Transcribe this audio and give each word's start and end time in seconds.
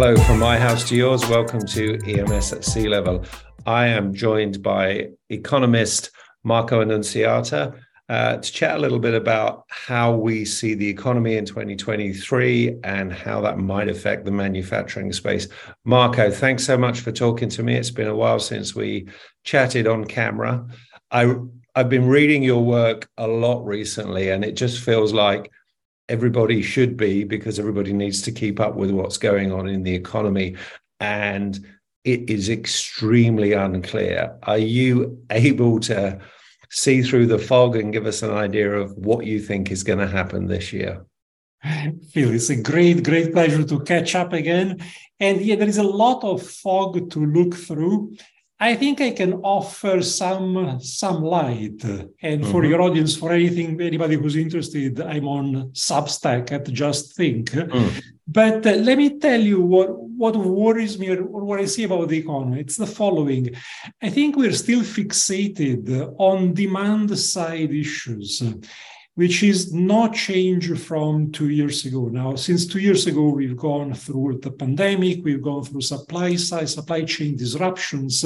Hello 0.00 0.16
from 0.16 0.38
my 0.38 0.58
house 0.58 0.88
to 0.88 0.96
yours. 0.96 1.28
Welcome 1.28 1.66
to 1.66 1.98
EMS 2.06 2.54
at 2.54 2.64
C-Level. 2.64 3.22
I 3.66 3.86
am 3.88 4.14
joined 4.14 4.62
by 4.62 5.08
economist 5.28 6.10
Marco 6.42 6.80
Annunziata 6.80 7.74
uh, 8.08 8.38
to 8.38 8.50
chat 8.50 8.76
a 8.76 8.78
little 8.78 8.98
bit 8.98 9.12
about 9.12 9.64
how 9.68 10.14
we 10.14 10.46
see 10.46 10.72
the 10.72 10.88
economy 10.88 11.36
in 11.36 11.44
2023 11.44 12.78
and 12.82 13.12
how 13.12 13.42
that 13.42 13.58
might 13.58 13.90
affect 13.90 14.24
the 14.24 14.30
manufacturing 14.30 15.12
space. 15.12 15.48
Marco, 15.84 16.30
thanks 16.30 16.64
so 16.64 16.78
much 16.78 17.00
for 17.00 17.12
talking 17.12 17.50
to 17.50 17.62
me. 17.62 17.74
It's 17.74 17.90
been 17.90 18.08
a 18.08 18.16
while 18.16 18.40
since 18.40 18.74
we 18.74 19.06
chatted 19.44 19.86
on 19.86 20.06
camera. 20.06 20.66
I 21.10 21.34
I've 21.74 21.90
been 21.90 22.08
reading 22.08 22.42
your 22.42 22.64
work 22.64 23.06
a 23.18 23.28
lot 23.28 23.66
recently, 23.66 24.30
and 24.30 24.46
it 24.46 24.52
just 24.52 24.82
feels 24.82 25.12
like 25.12 25.50
everybody 26.10 26.60
should 26.60 26.96
be 26.96 27.24
because 27.24 27.58
everybody 27.58 27.92
needs 27.92 28.20
to 28.22 28.32
keep 28.32 28.58
up 28.58 28.74
with 28.74 28.90
what's 28.90 29.16
going 29.16 29.52
on 29.52 29.68
in 29.68 29.84
the 29.84 29.94
economy. 29.94 30.56
And 30.98 31.64
it 32.04 32.28
is 32.28 32.50
extremely 32.50 33.52
unclear. 33.52 34.36
Are 34.42 34.58
you 34.58 35.22
able 35.30 35.78
to 35.80 36.18
see 36.70 37.02
through 37.02 37.26
the 37.26 37.38
fog 37.38 37.76
and 37.76 37.92
give 37.92 38.06
us 38.06 38.22
an 38.22 38.32
idea 38.32 38.72
of 38.72 38.92
what 38.96 39.24
you 39.24 39.40
think 39.40 39.70
is 39.70 39.82
going 39.82 40.00
to 40.00 40.08
happen 40.08 40.46
this 40.46 40.72
year? 40.72 41.06
Phil, 42.10 42.34
it's 42.34 42.50
a 42.50 42.60
great, 42.60 43.04
great 43.04 43.32
pleasure 43.32 43.64
to 43.64 43.80
catch 43.80 44.14
up 44.14 44.32
again. 44.32 44.82
And 45.20 45.40
yeah, 45.40 45.56
there 45.56 45.68
is 45.68 45.78
a 45.78 45.82
lot 45.82 46.24
of 46.24 46.42
fog 46.42 47.10
to 47.10 47.24
look 47.24 47.54
through. 47.54 48.16
I 48.62 48.74
think 48.76 49.00
I 49.00 49.12
can 49.12 49.34
offer 49.42 50.02
some 50.02 50.78
some 50.80 51.22
light. 51.22 51.82
And 52.22 52.46
for 52.46 52.60
mm-hmm. 52.60 52.70
your 52.70 52.82
audience, 52.82 53.16
for 53.16 53.32
anything, 53.32 53.80
anybody 53.80 54.16
who's 54.16 54.36
interested, 54.36 55.00
I'm 55.00 55.26
on 55.26 55.70
Substack 55.72 56.52
at 56.52 56.66
Just 56.66 57.16
Think. 57.16 57.50
Mm. 57.52 58.02
But 58.28 58.66
uh, 58.66 58.72
let 58.72 58.98
me 58.98 59.18
tell 59.18 59.40
you 59.40 59.62
what, 59.62 59.98
what 59.98 60.36
worries 60.36 60.98
me 60.98 61.08
or 61.10 61.24
what 61.24 61.58
I 61.58 61.64
see 61.64 61.84
about 61.84 62.08
the 62.08 62.18
economy. 62.18 62.60
It's 62.60 62.76
the 62.76 62.86
following. 62.86 63.50
I 64.02 64.10
think 64.10 64.36
we're 64.36 64.52
still 64.52 64.82
fixated 64.82 66.14
on 66.18 66.52
demand 66.52 67.18
side 67.18 67.72
issues 67.72 68.42
which 69.14 69.42
is 69.42 69.72
no 69.72 70.08
change 70.08 70.70
from 70.78 71.32
two 71.32 71.48
years 71.50 71.84
ago. 71.84 72.08
Now, 72.08 72.36
since 72.36 72.66
two 72.66 72.80
years 72.80 73.06
ago, 73.06 73.28
we've 73.28 73.56
gone 73.56 73.92
through 73.94 74.38
the 74.42 74.50
pandemic, 74.50 75.24
we've 75.24 75.42
gone 75.42 75.64
through 75.64 75.82
supply 75.82 76.36
side, 76.36 76.68
supply 76.68 77.02
chain 77.04 77.36
disruptions, 77.36 78.24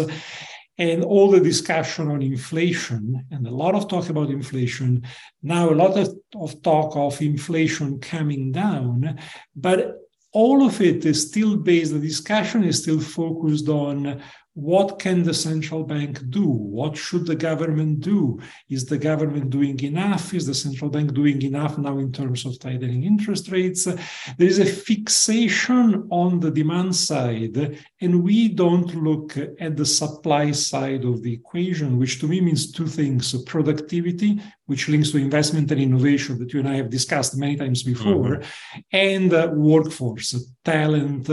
and 0.77 1.05
all 1.05 1.31
the 1.31 1.41
discussion 1.41 2.11
on 2.11 2.21
inflation, 2.21 3.25
and 3.31 3.47
a 3.47 3.51
lot 3.51 3.75
of 3.75 3.89
talk 3.89 4.09
about 4.09 4.31
inflation. 4.31 5.03
Now, 5.43 5.71
a 5.71 5.75
lot 5.75 5.97
of, 5.97 6.09
of 6.35 6.63
talk 6.63 6.97
of 6.97 7.21
inflation 7.23 8.01
coming 8.01 8.53
down, 8.53 9.19
but 9.55 9.97
all 10.33 10.67
of 10.67 10.81
it 10.81 11.05
is 11.07 11.29
still 11.29 11.57
based, 11.57 11.93
the 11.93 12.01
discussion 12.01 12.65
is 12.65 12.83
still 12.83 13.01
focused 13.01 13.69
on 13.69 14.21
what 14.55 15.01
can 15.01 15.25
the 15.25 15.35
central 15.35 15.83
bank 15.83 16.21
do? 16.31 16.47
What 16.47 16.97
should 16.97 17.27
the 17.27 17.35
government 17.35 18.01
do? 18.01 18.41
Is 18.71 18.87
the 18.87 18.99
government 18.99 19.51
doing 19.51 19.81
enough? 19.81 20.33
Is 20.33 20.47
the 20.47 20.55
central 20.55 20.91
bank 20.91 21.13
doing 21.13 21.43
enough 21.43 21.77
now 21.77 21.99
in 21.99 22.13
terms 22.13 22.47
of 22.47 22.61
tightening 22.61 23.03
interest 23.03 23.51
rates? 23.51 23.85
There 23.85 23.99
is 24.39 24.61
a 24.61 24.65
fixation 24.65 26.07
on 26.11 26.39
the 26.39 26.53
demand 26.53 26.95
side, 26.95 27.81
and 28.01 28.23
we 28.23 28.49
don't 28.49 28.95
look 28.95 29.37
at 29.37 29.77
the 29.77 29.87
supply 29.87 30.53
side 30.53 31.05
of 31.05 31.23
the 31.23 31.33
equation, 31.33 31.99
which 31.99 32.21
to 32.21 32.29
me 32.29 32.41
means 32.41 32.71
two 32.71 32.87
things 32.87 33.35
productivity, 33.43 34.41
which 34.67 34.89
links 34.89 35.11
to 35.11 35.19
investment 35.19 35.73
and 35.73 35.81
innovation 35.81 36.39
that 36.39 36.53
you 36.53 36.61
and 36.61 36.69
I 36.69 36.77
have 36.77 36.91
discussed 36.91 37.37
many 37.37 37.57
times 37.57 37.83
before, 37.83 38.37
mm-hmm. 38.37 38.81
and 38.93 39.35
uh, 39.35 39.51
workforce, 39.53 40.37
talent, 40.65 41.29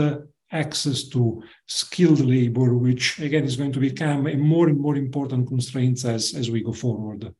access 0.52 1.04
to 1.08 1.42
skilled 1.66 2.20
labor, 2.20 2.74
which 2.76 3.18
again 3.18 3.44
is 3.44 3.56
going 3.56 3.72
to 3.72 3.80
become 3.80 4.26
a 4.26 4.36
more 4.36 4.68
and 4.68 4.78
more 4.78 4.96
important 4.96 5.48
constraint 5.48 6.04
as, 6.04 6.34
as 6.34 6.50
we 6.50 6.62
go 6.62 6.72
forward. 6.72 7.34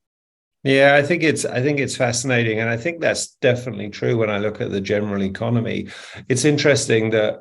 Yeah, 0.65 0.95
I 0.95 1.03
think 1.03 1.25
it's 1.25 1.45
I 1.45 1.61
think 1.61 1.81
it's 1.81 1.97
fascinating, 1.97 2.61
and 2.61 2.71
I 2.71 2.77
think 2.77 3.01
that's 3.01 3.35
definitely 3.41 3.91
true 3.91 4.17
when 4.17 4.31
I 4.31 4.39
look 4.39 4.61
at 4.61 4.71
the 4.71 4.81
general 4.81 5.23
economy. 5.23 5.89
It's 6.29 6.45
interesting 6.45 7.11
that 7.11 7.41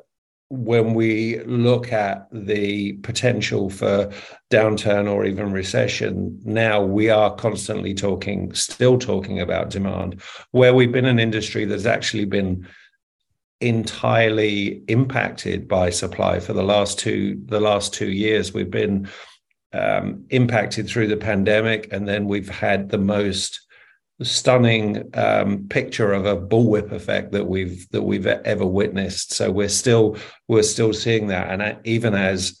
when 0.52 0.92
we 0.92 1.38
look 1.44 1.92
at 1.92 2.28
the 2.30 2.92
potential 3.04 3.70
for 3.70 4.12
downturn 4.50 5.10
or 5.10 5.24
even 5.24 5.50
recession, 5.50 6.38
now 6.44 6.82
we 6.82 7.08
are 7.08 7.34
constantly 7.36 7.94
talking, 7.94 8.52
still 8.52 8.98
talking 8.98 9.40
about 9.40 9.70
demand, 9.70 10.20
where 10.50 10.74
we've 10.74 10.92
been 10.92 11.06
an 11.06 11.18
industry 11.18 11.64
that's 11.64 11.86
actually 11.86 12.26
been 12.26 12.68
entirely 13.62 14.82
impacted 14.88 15.68
by 15.68 15.88
supply 15.88 16.40
for 16.40 16.52
the 16.52 16.62
last 16.62 16.98
two 16.98 17.40
the 17.46 17.60
last 17.60 17.94
two 17.94 18.10
years. 18.10 18.52
We've 18.52 18.70
been 18.70 19.08
um, 19.72 20.26
impacted 20.30 20.88
through 20.88 21.06
the 21.06 21.16
pandemic, 21.16 21.92
and 21.92 22.06
then 22.06 22.26
we've 22.26 22.48
had 22.48 22.88
the 22.88 22.98
most 22.98 23.60
stunning 24.20 25.10
um, 25.14 25.66
picture 25.68 26.12
of 26.12 26.26
a 26.26 26.36
bullwhip 26.36 26.92
effect 26.92 27.32
that 27.32 27.46
we've 27.46 27.88
that 27.90 28.02
we've 28.02 28.26
ever 28.26 28.66
witnessed. 28.66 29.32
So 29.32 29.50
we're 29.50 29.68
still 29.68 30.16
we're 30.48 30.62
still 30.62 30.92
seeing 30.92 31.28
that, 31.28 31.48
and 31.48 31.78
even 31.86 32.14
as 32.14 32.58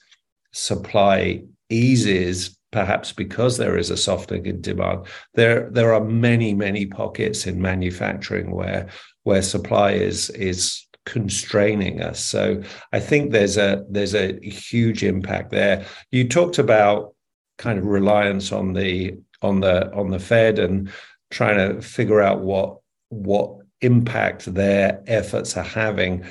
supply 0.52 1.42
eases, 1.68 2.56
perhaps 2.70 3.12
because 3.12 3.56
there 3.56 3.76
is 3.76 3.90
a 3.90 3.96
softening 3.96 4.46
in 4.46 4.60
demand, 4.60 5.06
there 5.34 5.68
there 5.70 5.92
are 5.92 6.04
many 6.04 6.54
many 6.54 6.86
pockets 6.86 7.46
in 7.46 7.60
manufacturing 7.60 8.52
where 8.52 8.88
where 9.24 9.42
supply 9.42 9.92
is 9.92 10.30
is 10.30 10.86
constraining 11.04 12.00
us. 12.00 12.22
So 12.22 12.62
I 12.92 13.00
think 13.00 13.30
there's 13.30 13.56
a 13.56 13.84
there's 13.88 14.14
a 14.14 14.38
huge 14.40 15.02
impact 15.02 15.50
there. 15.50 15.84
You 16.10 16.28
talked 16.28 16.58
about 16.58 17.14
kind 17.58 17.78
of 17.78 17.84
reliance 17.84 18.52
on 18.52 18.72
the 18.72 19.18
on 19.42 19.60
the 19.60 19.92
on 19.92 20.10
the 20.10 20.18
Fed 20.18 20.58
and 20.58 20.90
trying 21.30 21.56
to 21.56 21.82
figure 21.82 22.20
out 22.20 22.40
what 22.40 22.78
what 23.08 23.56
impact 23.80 24.52
their 24.54 25.02
efforts 25.06 25.56
are 25.56 25.64
having. 25.64 26.24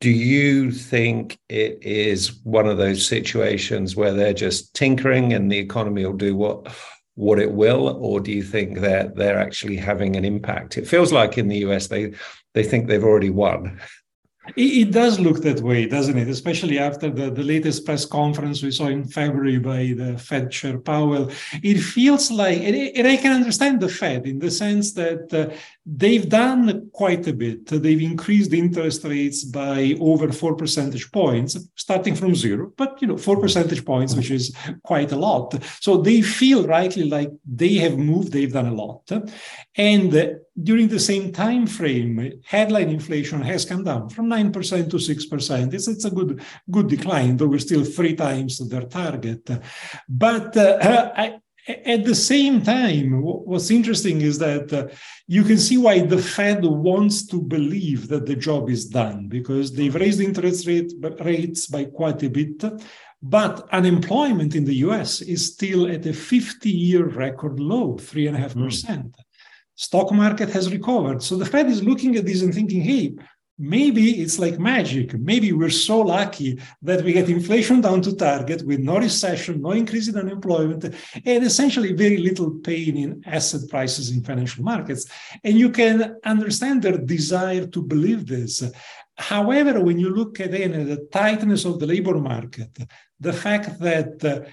Do 0.00 0.10
you 0.10 0.72
think 0.72 1.38
it 1.48 1.78
is 1.82 2.40
one 2.44 2.66
of 2.66 2.76
those 2.76 3.06
situations 3.06 3.94
where 3.94 4.12
they're 4.12 4.32
just 4.32 4.74
tinkering 4.74 5.32
and 5.32 5.50
the 5.50 5.58
economy 5.58 6.04
will 6.04 6.12
do 6.12 6.34
what 6.36 6.72
what 7.14 7.38
it 7.38 7.52
will, 7.52 7.88
or 7.88 8.20
do 8.20 8.32
you 8.32 8.42
think 8.42 8.80
that 8.80 9.16
they're 9.16 9.38
actually 9.38 9.76
having 9.76 10.16
an 10.16 10.24
impact? 10.24 10.78
It 10.78 10.88
feels 10.88 11.12
like 11.12 11.36
in 11.36 11.48
the 11.48 11.58
US 11.58 11.88
they 11.88 12.12
they 12.54 12.62
think 12.62 12.86
they've 12.86 13.04
already 13.04 13.30
won. 13.30 13.80
It, 14.56 14.90
does 14.90 15.20
look 15.20 15.40
that 15.42 15.60
way, 15.60 15.86
doesn't 15.86 16.18
it? 16.18 16.28
Especially 16.28 16.78
after 16.78 17.08
the, 17.08 17.30
the 17.30 17.44
latest 17.44 17.86
press 17.86 18.04
conference 18.04 18.60
we 18.60 18.72
saw 18.72 18.88
in 18.88 19.04
February 19.04 19.58
by 19.58 19.94
the 19.96 20.18
Fed 20.18 20.50
Chair 20.50 20.78
Powell. 20.78 21.30
It 21.62 21.78
feels 21.78 22.30
like, 22.30 22.60
and 22.60 23.06
I 23.06 23.16
can 23.18 23.32
understand 23.32 23.80
the 23.80 23.88
Fed 23.88 24.26
in 24.26 24.40
the 24.40 24.50
sense 24.50 24.94
that 24.94 25.32
uh, 25.32 25.54
they've 25.84 26.28
done 26.28 26.90
quite 26.92 27.26
a 27.26 27.32
bit. 27.32 27.66
They've 27.66 28.02
increased 28.02 28.52
interest 28.52 29.04
rates 29.04 29.44
by 29.44 29.96
over 30.00 30.30
four 30.30 30.54
percentage 30.54 31.10
points, 31.10 31.58
starting 31.76 32.14
from 32.14 32.34
zero, 32.34 32.72
but 32.76 33.00
you 33.02 33.08
know, 33.08 33.16
four 33.16 33.40
percentage 33.40 33.84
points, 33.84 34.14
which 34.14 34.30
is 34.30 34.54
quite 34.84 35.12
a 35.12 35.16
lot. 35.16 35.54
So 35.80 35.96
they 35.96 36.22
feel 36.22 36.66
rightly 36.66 37.04
like 37.04 37.30
they 37.44 37.74
have 37.74 37.98
moved, 37.98 38.32
they've 38.32 38.52
done 38.52 38.68
a 38.68 38.74
lot. 38.74 39.10
And 39.76 40.38
during 40.62 40.88
the 40.88 41.00
same 41.00 41.32
time 41.32 41.66
frame, 41.66 42.40
headline 42.44 42.90
inflation 42.90 43.40
has 43.42 43.64
come 43.64 43.84
down 43.84 44.08
from 44.10 44.26
9% 44.28 44.90
to 44.90 44.96
6%. 44.96 45.74
It's, 45.74 45.88
it's 45.88 46.04
a 46.04 46.10
good, 46.10 46.42
good 46.70 46.88
decline, 46.88 47.36
though 47.36 47.46
we're 47.46 47.58
still 47.58 47.84
three 47.84 48.14
times 48.14 48.58
their 48.68 48.82
target. 48.82 49.48
But 50.08 50.56
uh, 50.56 51.12
I, 51.16 51.38
at 51.68 52.04
the 52.04 52.14
same 52.14 52.62
time, 52.62 53.22
what's 53.22 53.70
interesting 53.70 54.20
is 54.20 54.38
that 54.38 54.72
uh, 54.72 54.88
you 55.28 55.44
can 55.44 55.58
see 55.58 55.78
why 55.78 56.00
the 56.00 56.18
Fed 56.18 56.64
wants 56.64 57.26
to 57.28 57.40
believe 57.40 58.08
that 58.08 58.26
the 58.26 58.34
job 58.34 58.68
is 58.68 58.86
done 58.86 59.28
because 59.28 59.72
they've 59.72 59.94
raised 59.94 60.20
interest 60.20 60.66
rate, 60.66 60.92
rates 61.20 61.66
by 61.66 61.84
quite 61.84 62.22
a 62.24 62.30
bit. 62.30 62.64
But 63.22 63.68
unemployment 63.70 64.56
in 64.56 64.64
the 64.64 64.74
US 64.86 65.20
is 65.20 65.52
still 65.52 65.86
at 65.86 66.06
a 66.06 66.12
50 66.12 66.68
year 66.68 67.06
record 67.06 67.60
low, 67.60 67.94
3.5%. 67.94 68.54
Mm 68.54 69.12
stock 69.74 70.12
market 70.12 70.48
has 70.50 70.72
recovered. 70.72 71.22
So 71.22 71.36
the 71.36 71.46
Fed 71.46 71.66
is 71.66 71.82
looking 71.82 72.16
at 72.16 72.24
this 72.24 72.42
and 72.42 72.54
thinking, 72.54 72.82
hey, 72.82 73.14
maybe 73.58 74.22
it's 74.22 74.38
like 74.38 74.58
magic. 74.58 75.14
Maybe 75.14 75.52
we're 75.52 75.70
so 75.70 76.00
lucky 76.00 76.60
that 76.82 77.04
we 77.04 77.12
get 77.12 77.28
inflation 77.28 77.80
down 77.80 78.02
to 78.02 78.16
target 78.16 78.66
with 78.66 78.80
no 78.80 78.98
recession, 78.98 79.62
no 79.62 79.72
increase 79.72 80.08
in 80.08 80.16
unemployment, 80.16 80.84
and 80.84 81.44
essentially 81.44 81.92
very 81.92 82.18
little 82.18 82.50
pain 82.50 82.96
in 82.96 83.22
asset 83.26 83.68
prices 83.68 84.10
in 84.10 84.22
financial 84.22 84.64
markets. 84.64 85.06
And 85.44 85.58
you 85.58 85.70
can 85.70 86.16
understand 86.24 86.82
their 86.82 86.98
desire 86.98 87.66
to 87.66 87.82
believe 87.82 88.26
this. 88.26 88.62
However, 89.16 89.80
when 89.80 89.98
you 89.98 90.10
look 90.10 90.40
at 90.40 90.52
the 90.52 91.06
tightness 91.12 91.64
of 91.64 91.78
the 91.78 91.86
labor 91.86 92.18
market, 92.18 92.76
the 93.20 93.32
fact 93.32 93.78
that 93.80 94.24
uh, 94.24 94.48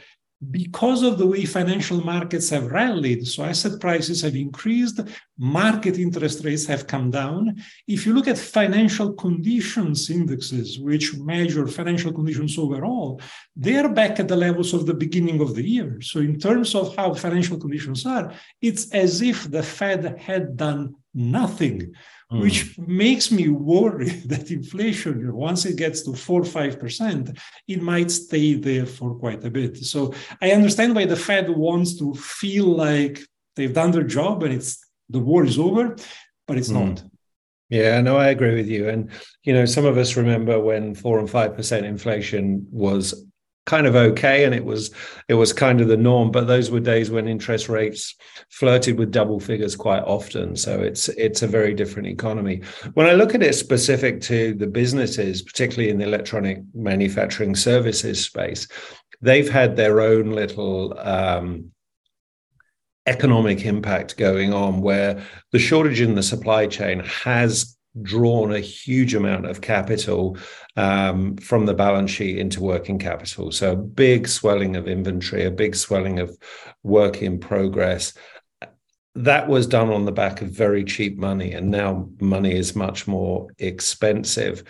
because 0.52 1.04
of 1.04 1.18
the 1.18 1.28
way 1.28 1.44
financial 1.44 2.02
markets 2.02 2.50
have 2.50 2.72
rallied, 2.72 3.28
so 3.28 3.44
asset 3.44 3.80
prices 3.80 4.22
have 4.22 4.36
increased, 4.36 5.02
market 5.38 6.00
interest 6.00 6.46
rates 6.46 6.66
have 6.66 6.88
come 6.88 7.12
down. 7.12 7.62
If 7.88 8.06
you 8.06 8.14
look 8.14 8.28
at 8.28 8.38
financial 8.38 9.14
conditions 9.14 10.10
indexes, 10.10 10.80
which 10.80 11.18
measure 11.18 11.68
financial 11.68 12.14
conditions 12.14 12.58
overall, 12.58 13.20
they're 13.54 13.90
back 13.90 14.20
at 14.22 14.30
the 14.30 14.38
levels 14.38 14.74
of 14.74 14.86
the 14.86 14.94
beginning 14.94 15.42
of 15.42 15.56
the 15.56 15.68
year. 15.68 16.00
So, 16.02 16.20
in 16.20 16.40
terms 16.40 16.74
of 16.74 16.96
how 16.96 17.14
financial 17.14 17.60
conditions 17.60 18.06
are, 18.06 18.32
it's 18.62 18.90
as 18.92 19.22
if 19.22 19.52
the 19.52 19.62
Fed 19.62 20.20
had 20.20 20.56
done 20.56 20.96
nothing. 21.14 21.94
Mm. 22.32 22.42
Which 22.42 22.78
makes 22.78 23.32
me 23.32 23.50
worry 23.50 24.10
that 24.28 24.52
inflation, 24.52 25.34
once 25.34 25.66
it 25.66 25.78
gets 25.78 26.04
to 26.04 26.14
four 26.14 26.42
or 26.42 26.46
five 26.46 26.80
percent, 26.80 27.38
it 27.68 27.82
might 27.82 28.12
stay 28.12 28.54
there 28.54 28.86
for 28.86 29.16
quite 29.16 29.44
a 29.44 29.50
bit. 29.50 29.78
So 29.78 30.14
I 30.42 30.52
understand 30.52 30.96
why 30.96 31.06
the 31.06 31.16
Fed 31.16 31.50
wants 31.50 31.98
to 31.98 32.14
feel 32.14 32.66
like 32.66 33.20
they've 33.56 33.74
done 33.74 33.92
their 33.92 34.04
job 34.04 34.44
and 34.44 34.54
it's 34.54 34.78
the 35.10 35.20
war 35.20 35.44
is 35.44 35.58
over, 35.58 35.96
but 36.48 36.58
it's 36.58 36.70
mm. 36.70 36.86
not. 36.86 37.04
Yeah, 37.70 38.02
no, 38.02 38.18
I 38.18 38.30
agree 38.30 38.56
with 38.56 38.68
you. 38.68 38.90
And 38.90 39.12
you 39.44 39.54
know, 39.54 39.66
some 39.66 39.86
of 39.86 39.98
us 39.98 40.16
remember 40.16 40.60
when 40.60 40.96
four 40.96 41.20
and 41.20 41.30
five 41.30 41.56
percent 41.56 41.86
inflation 41.86 42.68
was 42.72 43.26
kind 43.70 43.86
of 43.86 43.96
okay 43.96 44.46
and 44.46 44.56
it 44.56 44.66
was 44.66 44.90
it 45.28 45.36
was 45.36 45.54
kind 45.54 45.80
of 45.80 45.88
the 45.88 46.04
norm 46.10 46.32
but 46.32 46.48
those 46.48 46.72
were 46.72 46.80
days 46.80 47.12
when 47.12 47.28
interest 47.28 47.70
rates 47.70 48.16
flirted 48.50 48.98
with 48.98 49.12
double 49.12 49.40
figures 49.40 49.76
quite 49.76 50.04
often. 50.04 50.56
So 50.56 50.82
it's 50.82 51.08
it's 51.10 51.44
a 51.44 51.48
very 51.48 51.76
different 51.76 52.08
economy. 52.08 52.64
When 52.96 53.06
i 53.06 53.14
look 53.14 53.36
at 53.36 53.44
it 53.44 53.54
specific 53.54 54.22
to 54.22 54.56
the 54.56 54.68
businesses 54.82 55.44
particularly 55.44 55.90
in 55.92 56.00
the 56.00 56.06
electronic 56.06 56.58
manufacturing 56.74 57.56
services 57.56 58.18
space 58.26 58.68
they've 59.22 59.52
had 59.60 59.76
their 59.76 60.02
own 60.02 60.32
little 60.32 60.98
um, 61.00 61.72
economic 63.06 63.66
impact 63.66 64.18
going 64.18 64.54
on 64.54 64.82
where 64.82 65.22
the 65.52 65.60
shortage 65.60 66.02
in 66.02 66.16
the 66.16 66.24
supply 66.24 66.68
chain 66.68 67.00
has 67.00 67.78
drawn 68.02 68.54
a 68.54 68.60
huge 68.60 69.16
amount 69.16 69.46
of 69.46 69.62
capital 69.62 70.38
um, 70.76 71.38
from 71.38 71.66
the 71.66 71.74
balance 71.74 72.12
sheet 72.12 72.38
into 72.38 72.62
working 72.62 73.00
capital. 73.00 73.52
So, 73.52 73.74
a 73.74 73.76
big 73.76 74.28
swelling 74.28 74.76
of 74.76 74.88
inventory, 74.88 75.46
a 75.46 75.52
big 75.52 75.76
swelling 75.76 76.20
of 76.20 76.38
work 76.84 77.22
in 77.22 77.40
progress. 77.40 78.14
That 79.16 79.48
was 79.48 79.68
done 79.68 79.90
on 79.90 80.06
the 80.06 80.12
back 80.12 80.42
of 80.42 80.50
very 80.50 80.84
cheap 80.84 81.18
money, 81.18 81.54
and 81.54 81.72
now 81.72 82.10
money 82.22 82.56
is 82.56 82.76
much 82.76 83.08
more 83.08 83.48
expensive 83.58 84.64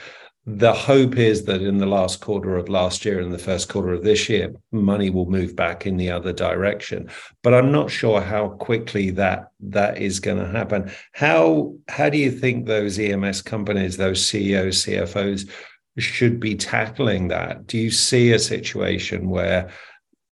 the 0.57 0.73
hope 0.73 1.17
is 1.17 1.45
that 1.45 1.61
in 1.61 1.77
the 1.77 1.85
last 1.85 2.21
quarter 2.21 2.57
of 2.57 2.69
last 2.69 3.05
year 3.05 3.19
and 3.19 3.31
the 3.31 3.37
first 3.37 3.69
quarter 3.69 3.93
of 3.93 4.03
this 4.03 4.27
year, 4.29 4.55
money 4.71 5.11
will 5.11 5.29
move 5.29 5.55
back 5.55 5.85
in 5.85 5.97
the 5.97 6.09
other 6.09 6.33
direction. 6.33 7.07
But 7.43 7.53
I'm 7.53 7.71
not 7.71 7.91
sure 7.91 8.19
how 8.19 8.49
quickly 8.49 9.11
that 9.11 9.51
that 9.59 9.99
is 9.99 10.19
going 10.19 10.39
to 10.39 10.47
happen. 10.47 10.91
How 11.13 11.75
how 11.87 12.09
do 12.09 12.17
you 12.17 12.31
think 12.31 12.65
those 12.65 12.97
EMS 12.97 13.43
companies, 13.43 13.97
those 13.97 14.25
CEOs, 14.25 14.85
CFOs, 14.85 15.49
should 15.99 16.39
be 16.39 16.55
tackling 16.55 17.27
that? 17.27 17.67
Do 17.67 17.77
you 17.77 17.91
see 17.91 18.31
a 18.31 18.39
situation 18.39 19.29
where 19.29 19.69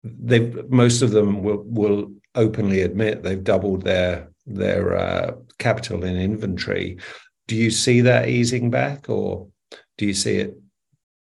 they 0.02 0.40
most 0.68 1.02
of 1.02 1.12
them 1.12 1.44
will 1.44 1.62
will 1.66 2.12
openly 2.34 2.80
admit 2.80 3.22
they've 3.22 3.44
doubled 3.44 3.82
their 3.82 4.28
their 4.44 4.96
uh, 4.96 5.34
capital 5.58 6.02
in 6.02 6.16
inventory? 6.16 6.98
Do 7.46 7.54
you 7.54 7.70
see 7.70 8.00
that 8.00 8.28
easing 8.28 8.70
back 8.70 9.08
or? 9.08 9.46
Do 9.98 10.06
you 10.06 10.14
see 10.14 10.36
it 10.36 10.54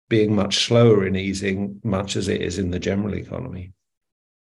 being 0.09 0.35
much 0.35 0.65
slower 0.65 1.05
in 1.05 1.15
easing, 1.15 1.79
much 1.83 2.15
as 2.15 2.27
it 2.27 2.41
is 2.41 2.57
in 2.57 2.71
the 2.71 2.79
general 2.79 3.15
economy? 3.15 3.73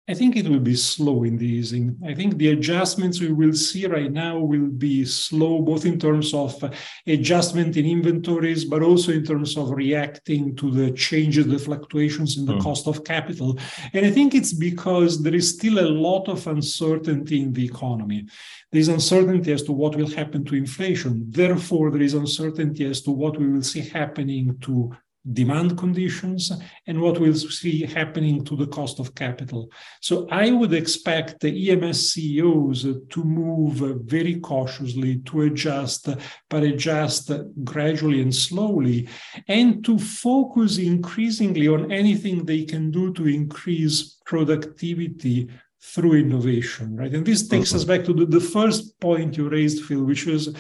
I 0.09 0.13
think 0.13 0.38
it 0.38 0.48
will 0.48 0.62
be 0.62 0.75
slow 0.75 1.24
in 1.24 1.38
the 1.38 1.45
easing. 1.45 1.98
I 2.06 2.13
think 2.13 2.38
the 2.38 2.51
adjustments 2.51 3.19
we 3.19 3.33
will 3.33 3.51
see 3.51 3.88
right 3.88 4.09
now 4.09 4.39
will 4.39 4.68
be 4.68 5.04
slow, 5.04 5.62
both 5.62 5.86
in 5.86 6.00
terms 6.00 6.33
of 6.33 6.63
adjustment 7.06 7.75
in 7.75 7.86
inventories, 7.86 8.63
but 8.63 8.81
also 8.81 9.12
in 9.12 9.25
terms 9.25 9.57
of 9.57 9.69
reacting 9.71 10.56
to 10.56 10.71
the 10.71 10.92
changes, 10.92 11.48
the 11.48 11.59
fluctuations 11.59 12.38
in 12.38 12.45
the 12.45 12.54
mm. 12.54 12.63
cost 12.63 12.88
of 12.88 13.04
capital. 13.04 13.59
And 13.92 14.06
I 14.06 14.12
think 14.12 14.33
it's 14.33 14.54
because 14.54 15.21
there 15.21 15.36
is 15.36 15.50
still 15.50 15.80
a 15.80 15.92
lot 15.92 16.30
of 16.30 16.48
uncertainty 16.48 17.42
in 17.42 17.51
the 17.51 17.65
economy. 17.65 18.27
There 18.71 18.80
is 18.80 18.88
uncertainty 18.88 19.51
as 19.51 19.63
to 19.63 19.74
what 19.74 19.98
will 19.98 20.09
happen 20.09 20.45
to 20.45 20.56
inflation. 20.56 21.25
Therefore, 21.30 21.92
there 21.92 22.01
is 22.01 22.13
uncertainty 22.13 22.86
as 22.86 23.01
to 23.01 23.12
what 23.12 23.38
we 23.38 23.50
will 23.50 23.63
see 23.63 23.81
happening 23.81 24.57
to 24.62 24.95
demand 25.34 25.78
conditions 25.78 26.52
and 26.86 27.02
what 27.02 27.20
we'll 27.20 27.34
see 27.34 27.86
happening 27.86 28.44
to 28.46 28.56
the 28.56 28.68
cost 28.68 29.00
of 29.00 29.14
capital. 29.16 29.70
So 30.02 30.28
I 30.32 30.52
would 30.52 30.74
expect 30.74 31.42
the 31.42 31.72
EMS 31.72 32.12
CEOs 32.12 32.84
to 33.10 33.24
move 33.24 34.02
very 34.06 34.40
cautiously, 34.40 35.20
to 35.26 35.42
adjust, 35.42 36.10
but 36.50 36.64
adjust 36.64 37.32
gradually 37.64 38.22
and 38.22 38.34
slowly, 38.34 39.10
and 39.48 39.84
to 39.86 39.98
focus 39.98 40.78
increasingly 40.78 41.68
on 41.68 41.92
anything 41.92 42.46
they 42.46 42.64
can 42.64 42.92
do 42.92 43.14
to 43.14 43.28
increase 43.28 44.18
productivity 44.26 45.50
through 45.82 46.14
innovation, 46.14 46.96
right? 46.96 47.14
And 47.14 47.26
this 47.26 47.48
takes 47.48 47.74
us 47.74 47.84
mm-hmm. 47.84 47.92
back 47.92 48.06
to 48.06 48.14
the, 48.14 48.26
the 48.26 48.40
first 48.40 49.00
point 49.00 49.38
you 49.38 49.48
raised, 49.48 49.86
Phil, 49.86 50.04
which 50.04 50.26
was 50.26 50.56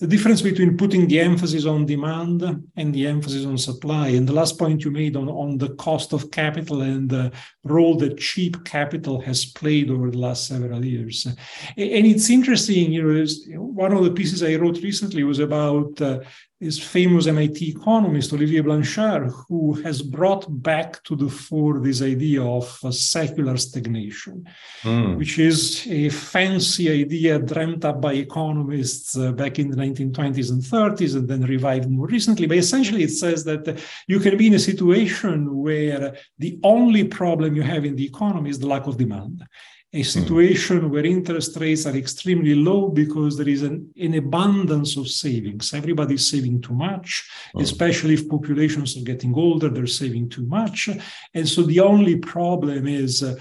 the 0.00 0.06
difference 0.06 0.40
between 0.40 0.78
putting 0.78 1.06
the 1.06 1.20
emphasis 1.20 1.66
on 1.66 1.84
demand 1.84 2.42
and 2.76 2.94
the 2.94 3.06
emphasis 3.06 3.44
on 3.44 3.58
supply. 3.58 4.08
And 4.08 4.26
the 4.26 4.32
last 4.32 4.58
point 4.58 4.82
you 4.82 4.90
made 4.90 5.14
on, 5.14 5.28
on 5.28 5.58
the 5.58 5.74
cost 5.74 6.14
of 6.14 6.30
capital 6.30 6.80
and 6.80 7.08
the 7.08 7.30
role 7.64 7.96
that 7.98 8.18
cheap 8.18 8.64
capital 8.64 9.20
has 9.20 9.44
played 9.44 9.90
over 9.90 10.10
the 10.10 10.18
last 10.18 10.46
several 10.46 10.82
years. 10.84 11.26
And 11.26 11.36
it's 11.76 12.30
interesting, 12.30 12.92
you 12.92 13.02
know, 13.02 13.62
one 13.62 13.92
of 13.92 14.02
the 14.04 14.12
pieces 14.12 14.42
I 14.42 14.54
wrote 14.54 14.82
recently 14.82 15.22
was 15.22 15.38
about 15.38 16.00
uh, 16.00 16.20
this 16.60 16.78
famous 16.78 17.26
MIT 17.26 17.70
economist, 17.70 18.34
Olivier 18.34 18.60
Blanchard, 18.60 19.32
who 19.48 19.72
has 19.82 20.02
brought 20.02 20.44
back 20.62 21.02
to 21.04 21.16
the 21.16 21.28
fore 21.28 21.80
this 21.80 22.02
idea 22.02 22.42
of 22.42 22.66
secular 22.94 23.56
stagnation, 23.56 24.46
mm. 24.82 25.16
which 25.16 25.38
is 25.38 25.86
a 25.88 26.10
fancy 26.10 26.90
idea 26.90 27.38
dreamt 27.38 27.86
up 27.86 28.02
by 28.02 28.12
economists 28.12 29.16
uh, 29.16 29.32
back 29.32 29.58
in 29.58 29.70
the 29.70 29.76
1920s 29.76 30.50
and 30.50 30.62
30s 30.62 31.16
and 31.16 31.26
then 31.26 31.40
revived 31.42 31.90
more 31.90 32.06
recently. 32.06 32.46
But 32.46 32.58
essentially, 32.58 33.04
it 33.04 33.12
says 33.12 33.42
that 33.44 33.82
you 34.06 34.20
can 34.20 34.36
be 34.36 34.48
in 34.48 34.54
a 34.54 34.58
situation 34.58 35.56
where 35.56 36.14
the 36.38 36.60
only 36.62 37.04
problem 37.04 37.56
you 37.56 37.62
have 37.62 37.86
in 37.86 37.96
the 37.96 38.04
economy 38.04 38.50
is 38.50 38.58
the 38.58 38.66
lack 38.66 38.86
of 38.86 38.98
demand 38.98 39.42
a 39.92 40.02
situation 40.02 40.82
mm. 40.82 40.90
where 40.90 41.04
interest 41.04 41.56
rates 41.56 41.84
are 41.84 41.96
extremely 41.96 42.54
low 42.54 42.88
because 42.88 43.36
there 43.36 43.48
is 43.48 43.62
an, 43.62 43.90
an 44.00 44.14
abundance 44.14 44.96
of 44.96 45.08
savings. 45.08 45.74
Everybody 45.74 46.14
is 46.14 46.30
saving 46.30 46.62
too 46.62 46.74
much, 46.74 47.28
mm. 47.54 47.62
especially 47.62 48.14
if 48.14 48.28
populations 48.28 48.96
are 48.96 49.02
getting 49.02 49.34
older, 49.34 49.68
they're 49.68 49.86
saving 49.86 50.28
too 50.28 50.46
much. 50.46 50.88
And 51.34 51.48
so 51.48 51.62
the 51.62 51.80
only 51.80 52.16
problem 52.16 52.86
is 52.86 53.22
uh, 53.22 53.34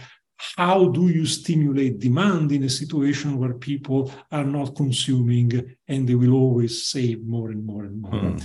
how 0.57 0.89
do 0.89 1.09
you 1.09 1.25
stimulate 1.25 1.99
demand 1.99 2.51
in 2.51 2.63
a 2.63 2.69
situation 2.69 3.37
where 3.37 3.53
people 3.53 4.11
are 4.31 4.45
not 4.45 4.75
consuming 4.75 5.75
and 5.87 6.07
they 6.07 6.15
will 6.15 6.33
always 6.33 6.87
save 6.87 7.23
more 7.25 7.51
and 7.51 7.63
more 7.63 7.83
and 7.83 8.01
more? 8.01 8.11
Mm. 8.11 8.43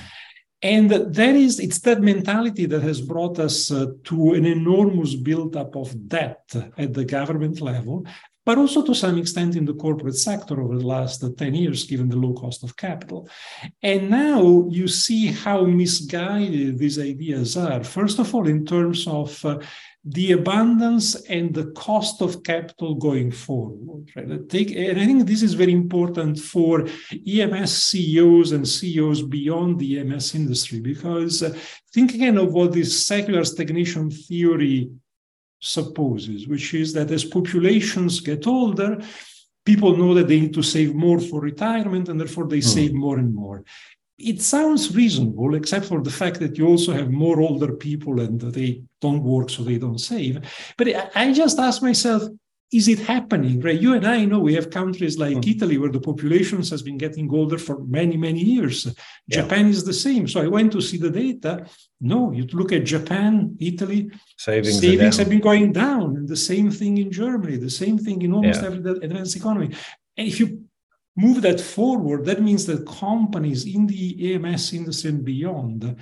And 0.64 0.90
that 0.90 1.36
is, 1.36 1.60
it's 1.60 1.78
that 1.80 2.00
mentality 2.00 2.64
that 2.64 2.80
has 2.80 2.98
brought 2.98 3.38
us 3.38 3.70
uh, 3.70 3.88
to 4.04 4.32
an 4.32 4.46
enormous 4.46 5.14
buildup 5.14 5.76
of 5.76 6.08
debt 6.08 6.50
at 6.78 6.94
the 6.94 7.04
government 7.04 7.60
level, 7.60 8.06
but 8.44 8.58
also 8.58 8.82
to 8.82 8.94
some 8.94 9.18
extent 9.18 9.56
in 9.56 9.64
the 9.64 9.74
corporate 9.74 10.16
sector 10.16 10.60
over 10.60 10.78
the 10.78 10.86
last 10.86 11.24
uh, 11.24 11.30
10 11.36 11.54
years, 11.54 11.84
given 11.84 12.08
the 12.08 12.16
low 12.16 12.34
cost 12.34 12.62
of 12.62 12.76
capital. 12.76 13.28
And 13.82 14.10
now 14.10 14.66
you 14.70 14.86
see 14.88 15.26
how 15.28 15.64
misguided 15.64 16.78
these 16.78 16.98
ideas 16.98 17.56
are. 17.56 17.82
First 17.82 18.18
of 18.18 18.34
all, 18.34 18.46
in 18.46 18.66
terms 18.66 19.06
of 19.06 19.44
uh, 19.44 19.58
the 20.04 20.32
abundance 20.32 21.14
and 21.30 21.54
the 21.54 21.70
cost 21.72 22.20
of 22.20 22.42
capital 22.42 22.94
going 22.94 23.30
forward. 23.30 24.10
Right? 24.14 24.48
Take, 24.50 24.72
and 24.72 25.00
I 25.00 25.06
think 25.06 25.26
this 25.26 25.42
is 25.42 25.54
very 25.54 25.72
important 25.72 26.38
for 26.38 26.86
EMS 27.26 27.72
CEOs 27.84 28.52
and 28.52 28.68
CEOs 28.68 29.22
beyond 29.22 29.78
the 29.78 30.00
EMS 30.00 30.34
industry, 30.34 30.80
because 30.80 31.42
uh, 31.42 31.56
think 31.94 32.14
again 32.14 32.36
of 32.36 32.52
what 32.52 32.72
this 32.72 33.06
secular 33.06 33.44
stagnation 33.44 34.10
theory 34.10 34.90
supposes, 35.64 36.46
which 36.46 36.74
is 36.74 36.92
that 36.92 37.10
as 37.10 37.24
populations 37.24 38.20
get 38.20 38.46
older, 38.46 39.00
people 39.64 39.96
know 39.96 40.12
that 40.14 40.28
they 40.28 40.40
need 40.40 40.54
to 40.54 40.62
save 40.62 40.94
more 40.94 41.20
for 41.20 41.40
retirement 41.40 42.08
and 42.08 42.20
therefore 42.20 42.46
they 42.46 42.58
mm. 42.58 42.74
save 42.76 42.92
more 42.92 43.18
and 43.18 43.34
more 43.34 43.64
it 44.18 44.40
sounds 44.40 44.94
reasonable, 44.94 45.54
except 45.54 45.86
for 45.86 46.00
the 46.00 46.10
fact 46.10 46.38
that 46.38 46.56
you 46.56 46.66
also 46.66 46.92
have 46.92 47.10
more 47.10 47.40
older 47.40 47.72
people 47.72 48.20
and 48.20 48.40
they 48.40 48.82
don't 49.00 49.22
work, 49.22 49.50
so 49.50 49.62
they 49.62 49.78
don't 49.78 49.98
save. 49.98 50.40
But 50.78 51.16
I 51.16 51.32
just 51.32 51.58
ask 51.58 51.82
myself, 51.82 52.22
is 52.72 52.88
it 52.88 52.98
happening? 52.98 53.60
Right? 53.60 53.80
You 53.80 53.94
and 53.94 54.06
I 54.06 54.24
know 54.24 54.40
we 54.40 54.54
have 54.54 54.70
countries 54.70 55.18
like 55.18 55.36
mm. 55.36 55.56
Italy 55.56 55.78
where 55.78 55.90
the 55.90 56.00
population 56.00 56.58
has 56.58 56.82
been 56.82 56.98
getting 56.98 57.30
older 57.32 57.58
for 57.58 57.84
many, 57.84 58.16
many 58.16 58.40
years. 58.40 58.86
Yeah. 59.26 59.42
Japan 59.42 59.66
is 59.66 59.84
the 59.84 59.92
same. 59.92 60.26
So 60.26 60.42
I 60.42 60.48
went 60.48 60.72
to 60.72 60.80
see 60.80 60.98
the 60.98 61.10
data. 61.10 61.66
No, 62.00 62.32
you 62.32 62.44
look 62.52 62.72
at 62.72 62.84
Japan, 62.84 63.56
Italy, 63.60 64.10
savings, 64.36 64.80
savings 64.80 65.16
have 65.18 65.28
been 65.28 65.40
going 65.40 65.72
down. 65.72 66.16
And 66.16 66.28
the 66.28 66.36
same 66.36 66.70
thing 66.70 66.98
in 66.98 67.10
Germany, 67.12 67.56
the 67.56 67.70
same 67.70 67.98
thing 67.98 68.22
in 68.22 68.32
almost 68.32 68.60
yeah. 68.60 68.68
every 68.68 68.90
advanced 68.90 69.36
economy. 69.36 69.74
And 70.16 70.28
if 70.28 70.40
you 70.40 70.64
move 71.16 71.42
that 71.42 71.60
forward, 71.60 72.24
that 72.24 72.42
means 72.42 72.66
that 72.66 72.86
companies 72.86 73.66
in 73.66 73.86
the 73.86 74.34
EMS 74.34 74.72
industry 74.72 75.10
and 75.10 75.24
beyond 75.24 75.96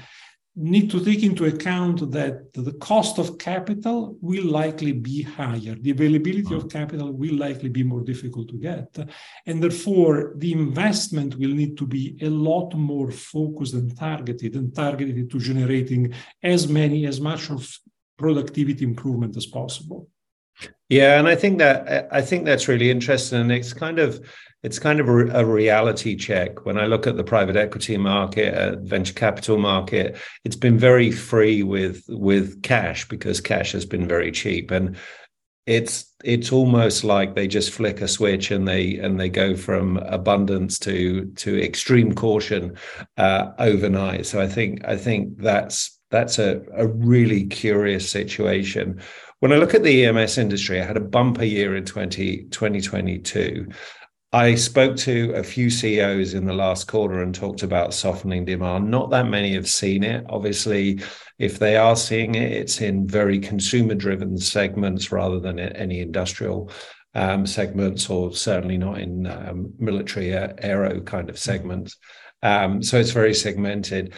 need 0.55 0.91
to 0.91 1.03
take 1.03 1.23
into 1.23 1.47
account 1.47 2.11
that 2.11 2.53
the 2.53 2.73
cost 2.75 3.19
of 3.19 3.39
capital 3.39 4.17
will 4.21 4.45
likely 4.45 4.93
be 4.93 5.23
higher. 5.23 5.75
The 5.75 5.93
availability 5.93 6.55
of 6.55 6.65
mm. 6.65 6.71
capital 6.71 7.11
will 7.13 7.37
likely 7.37 7.71
be 7.71 7.83
more 7.83 8.03
difficult 8.03 8.49
to 8.51 8.59
get. 8.59 8.99
And 9.47 9.63
therefore, 9.63 10.35
the 10.37 10.53
investment 10.53 11.37
will 11.37 11.55
need 11.55 11.79
to 11.79 11.87
be 11.87 12.19
a 12.21 12.29
lot 12.29 12.75
more 12.75 13.11
focused 13.11 13.73
and 13.73 13.97
targeted 13.97 14.55
and 14.57 14.75
targeted 14.75 15.31
to 15.31 15.39
generating 15.39 16.13
as 16.43 16.69
many, 16.69 17.07
as 17.07 17.19
much 17.21 17.51
of 17.51 17.67
productivity 18.19 18.85
improvement 18.85 19.37
as 19.37 19.47
possible. 19.47 20.09
Yeah, 20.91 21.19
and 21.19 21.27
I 21.27 21.35
think 21.35 21.59
that 21.59 22.09
I 22.13 22.21
think 22.21 22.45
that's 22.45 22.69
really 22.69 22.91
interesting, 22.91 23.41
and 23.41 23.51
it's 23.51 23.73
kind 23.73 23.99
of 23.99 24.21
it's 24.63 24.79
kind 24.79 25.01
of 25.01 25.09
a, 25.09 25.41
a, 25.41 25.45
reality 25.45 26.15
check 26.15 26.65
when 26.65 26.79
I 26.79 26.87
look 26.87 27.07
at 27.07 27.17
the 27.17 27.25
private 27.25 27.57
equity 27.57 27.97
market, 27.97 28.55
uh, 28.55 28.77
venture 28.81 29.15
capital 29.15 29.59
market. 29.59 30.17
It's 30.45 30.57
been 30.57 30.79
very 30.79 31.11
free 31.11 31.63
with 31.63 32.05
with 32.09 32.63
cash 32.63 33.09
because 33.09 33.41
cash 33.41 33.73
has 33.73 33.85
been 33.85 34.07
very 34.07 34.31
cheap, 34.31 34.71
and 34.71 34.97
it's 35.67 36.13
it's 36.25 36.53
almost 36.53 37.05
like 37.05 37.35
they 37.35 37.49
just 37.49 37.73
flick 37.73 38.01
a 38.01 38.09
switch 38.09 38.51
and 38.51 38.67
they 38.67 38.97
and 38.99 39.19
they 39.19 39.29
go 39.29 39.57
from 39.57 39.97
abundance 39.99 40.79
to 40.81 41.27
to 41.37 41.63
extreme 41.63 42.15
caution 42.15 42.77
uh, 43.17 43.51
overnight. 43.59 44.27
So 44.27 44.41
I 44.41 44.47
think 44.47 44.85
I 44.85 44.97
think 44.97 45.39
that's 45.39 45.99
that's 46.11 46.39
a, 46.39 46.63
a 46.75 46.87
really 46.87 47.47
curious 47.47 48.09
situation. 48.09 49.01
When 49.41 49.53
I 49.53 49.57
look 49.57 49.75
at 49.75 49.83
the 49.83 50.05
EMS 50.05 50.39
industry, 50.39 50.81
I 50.81 50.85
had 50.85 50.97
a 50.97 51.01
bumper 51.01 51.45
year 51.45 51.75
in 51.75 51.85
20, 51.85 52.45
2022. 52.45 53.67
I 54.35 54.55
spoke 54.55 54.97
to 54.99 55.33
a 55.35 55.43
few 55.43 55.69
CEOs 55.69 56.33
in 56.33 56.47
the 56.47 56.55
last 56.55 56.89
quarter 56.89 57.23
and 57.23 57.35
talked 57.35 57.63
about 57.63 57.93
softening 57.93 58.47
demand. 58.47 58.91
Not 58.91 59.11
that 59.11 59.27
many 59.27 59.53
have 59.55 59.69
seen 59.69 60.03
it. 60.03 60.25
Obviously, 60.31 61.01
if 61.39 61.59
they 61.59 61.77
are 61.77 61.97
seeing 61.97 62.35
it, 62.35 62.51
it's 62.51 62.81
in 62.81 63.07
very 63.07 63.39
consumer 63.39 63.95
driven 63.95 64.39
segments 64.39 65.13
rather 65.13 65.39
than 65.39 65.59
any 65.59 66.01
industrial 66.01 66.71
um, 67.15 67.47
segments, 67.47 68.09
or 68.09 68.35
certainly 68.35 68.79
not 68.79 68.99
in 68.99 69.27
um, 69.27 69.75
military 69.79 70.33
aero 70.33 71.03
kind 71.03 71.29
of 71.29 71.39
segments. 71.39 71.99
Um, 72.43 72.83
so 72.83 72.99
it's 72.99 73.11
very 73.11 73.35
segmented. 73.35 74.15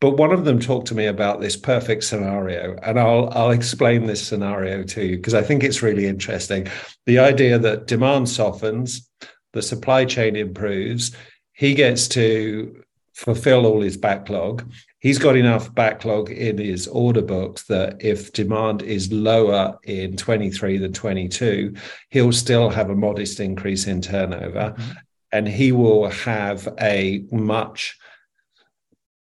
But 0.00 0.16
one 0.16 0.32
of 0.32 0.46
them 0.46 0.60
talked 0.60 0.86
to 0.88 0.94
me 0.94 1.06
about 1.06 1.40
this 1.40 1.56
perfect 1.56 2.04
scenario, 2.04 2.76
and 2.82 2.98
I'll 2.98 3.28
I'll 3.32 3.50
explain 3.50 4.06
this 4.06 4.26
scenario 4.26 4.84
to 4.84 5.04
you 5.04 5.16
because 5.16 5.34
I 5.34 5.42
think 5.42 5.62
it's 5.62 5.82
really 5.82 6.06
interesting. 6.06 6.68
The 7.04 7.18
idea 7.18 7.58
that 7.58 7.86
demand 7.86 8.28
softens, 8.28 9.10
the 9.52 9.62
supply 9.62 10.04
chain 10.04 10.36
improves, 10.36 11.14
he 11.52 11.74
gets 11.74 12.08
to 12.08 12.84
fulfill 13.14 13.66
all 13.66 13.80
his 13.80 13.96
backlog. 13.96 14.70
He's 15.00 15.18
got 15.18 15.36
enough 15.36 15.74
backlog 15.74 16.30
in 16.30 16.58
his 16.58 16.86
order 16.86 17.22
books 17.22 17.64
that 17.64 17.96
if 18.00 18.32
demand 18.32 18.82
is 18.82 19.12
lower 19.12 19.76
in 19.82 20.16
23 20.16 20.78
than 20.78 20.92
22, 20.92 21.74
he'll 22.10 22.32
still 22.32 22.70
have 22.70 22.90
a 22.90 22.94
modest 22.96 23.40
increase 23.40 23.86
in 23.86 24.00
turnover. 24.00 24.74
Mm-hmm. 24.76 24.90
And 25.32 25.48
he 25.48 25.72
will 25.72 26.08
have 26.08 26.68
a 26.80 27.24
much 27.30 27.98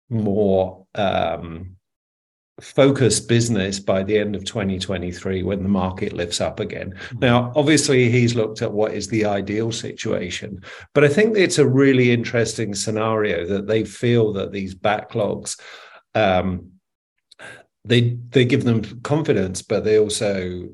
more 0.09 0.87
um, 0.95 1.75
focused 2.61 3.27
business 3.27 3.79
by 3.79 4.03
the 4.03 4.17
end 4.17 4.35
of 4.35 4.45
2023 4.45 5.43
when 5.43 5.63
the 5.63 5.69
market 5.69 6.13
lifts 6.13 6.39
up 6.39 6.59
again. 6.59 6.91
Mm-hmm. 6.91 7.19
Now, 7.19 7.51
obviously, 7.55 8.09
he's 8.09 8.35
looked 8.35 8.61
at 8.61 8.71
what 8.71 8.93
is 8.93 9.07
the 9.07 9.25
ideal 9.25 9.71
situation, 9.71 10.63
but 10.93 11.03
I 11.03 11.07
think 11.07 11.37
it's 11.37 11.57
a 11.57 11.67
really 11.67 12.11
interesting 12.11 12.75
scenario 12.75 13.45
that 13.47 13.67
they 13.67 13.83
feel 13.83 14.33
that 14.33 14.51
these 14.51 14.75
backlogs. 14.75 15.59
Um, 16.15 16.71
they 17.83 18.17
they 18.29 18.45
give 18.45 18.63
them 18.63 19.01
confidence, 19.01 19.63
but 19.63 19.83
they 19.83 19.97
also 19.97 20.69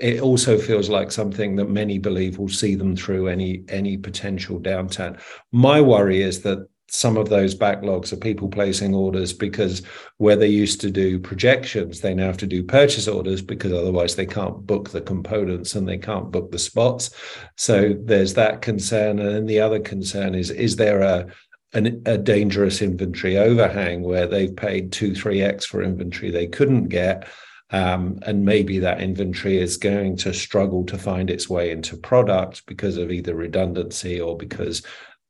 it 0.00 0.20
also 0.20 0.56
feels 0.56 0.88
like 0.88 1.10
something 1.10 1.56
that 1.56 1.68
many 1.68 1.98
believe 1.98 2.38
will 2.38 2.48
see 2.48 2.74
them 2.74 2.96
through 2.96 3.28
any 3.28 3.64
any 3.68 3.96
potential 3.96 4.60
downturn. 4.60 5.20
My 5.52 5.80
worry 5.80 6.22
is 6.22 6.42
that 6.42 6.68
some 6.94 7.16
of 7.16 7.28
those 7.28 7.56
backlogs 7.56 8.12
are 8.12 8.16
people 8.16 8.48
placing 8.48 8.94
orders 8.94 9.32
because 9.32 9.82
where 10.18 10.36
they 10.36 10.46
used 10.46 10.80
to 10.80 10.92
do 10.92 11.18
projections, 11.18 12.00
they 12.00 12.14
now 12.14 12.26
have 12.26 12.36
to 12.36 12.46
do 12.46 12.62
purchase 12.62 13.08
orders 13.08 13.42
because 13.42 13.72
otherwise 13.72 14.14
they 14.14 14.24
can't 14.24 14.64
book 14.64 14.90
the 14.90 15.00
components 15.00 15.74
and 15.74 15.88
they 15.88 15.98
can't 15.98 16.30
book 16.30 16.52
the 16.52 16.58
spots. 16.58 17.10
So 17.56 17.96
there's 18.00 18.34
that 18.34 18.62
concern. 18.62 19.18
And 19.18 19.28
then 19.34 19.46
the 19.46 19.58
other 19.58 19.80
concern 19.80 20.36
is 20.36 20.50
is 20.50 20.76
there 20.76 21.00
a 21.00 21.26
an, 21.72 22.00
a 22.06 22.16
dangerous 22.16 22.80
inventory 22.80 23.36
overhang 23.38 24.02
where 24.02 24.28
they've 24.28 24.54
paid 24.54 24.92
two, 24.92 25.16
three 25.16 25.42
X 25.42 25.64
for 25.64 25.82
inventory 25.82 26.30
they 26.30 26.46
couldn't 26.46 26.90
get? 26.90 27.26
Um, 27.70 28.20
and 28.22 28.44
maybe 28.44 28.78
that 28.78 29.00
inventory 29.00 29.58
is 29.58 29.78
going 29.78 30.16
to 30.18 30.32
struggle 30.32 30.84
to 30.84 30.96
find 30.96 31.28
its 31.28 31.50
way 31.50 31.72
into 31.72 31.96
product 31.96 32.64
because 32.66 32.98
of 32.98 33.10
either 33.10 33.34
redundancy 33.34 34.20
or 34.20 34.36
because 34.36 34.82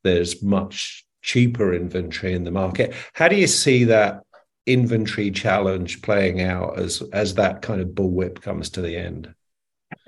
there's 0.03 0.43
much 0.43 1.04
cheaper 1.25 1.73
inventory 1.73 2.35
in 2.35 2.45
the 2.45 2.51
market. 2.51 2.95
How 3.15 3.29
do 3.29 3.37
you 3.37 3.49
see 3.49 3.85
that 3.85 4.23
inventory 4.67 5.31
challenge 5.31 6.03
playing 6.03 6.41
out 6.41 6.79
as 6.79 7.03
as 7.13 7.35
that 7.35 7.63
kind 7.63 7.81
of 7.81 7.89
bullwhip 7.89 8.41
comes 8.41 8.71
to 8.71 8.81
the 8.81 8.97
end? 8.97 9.35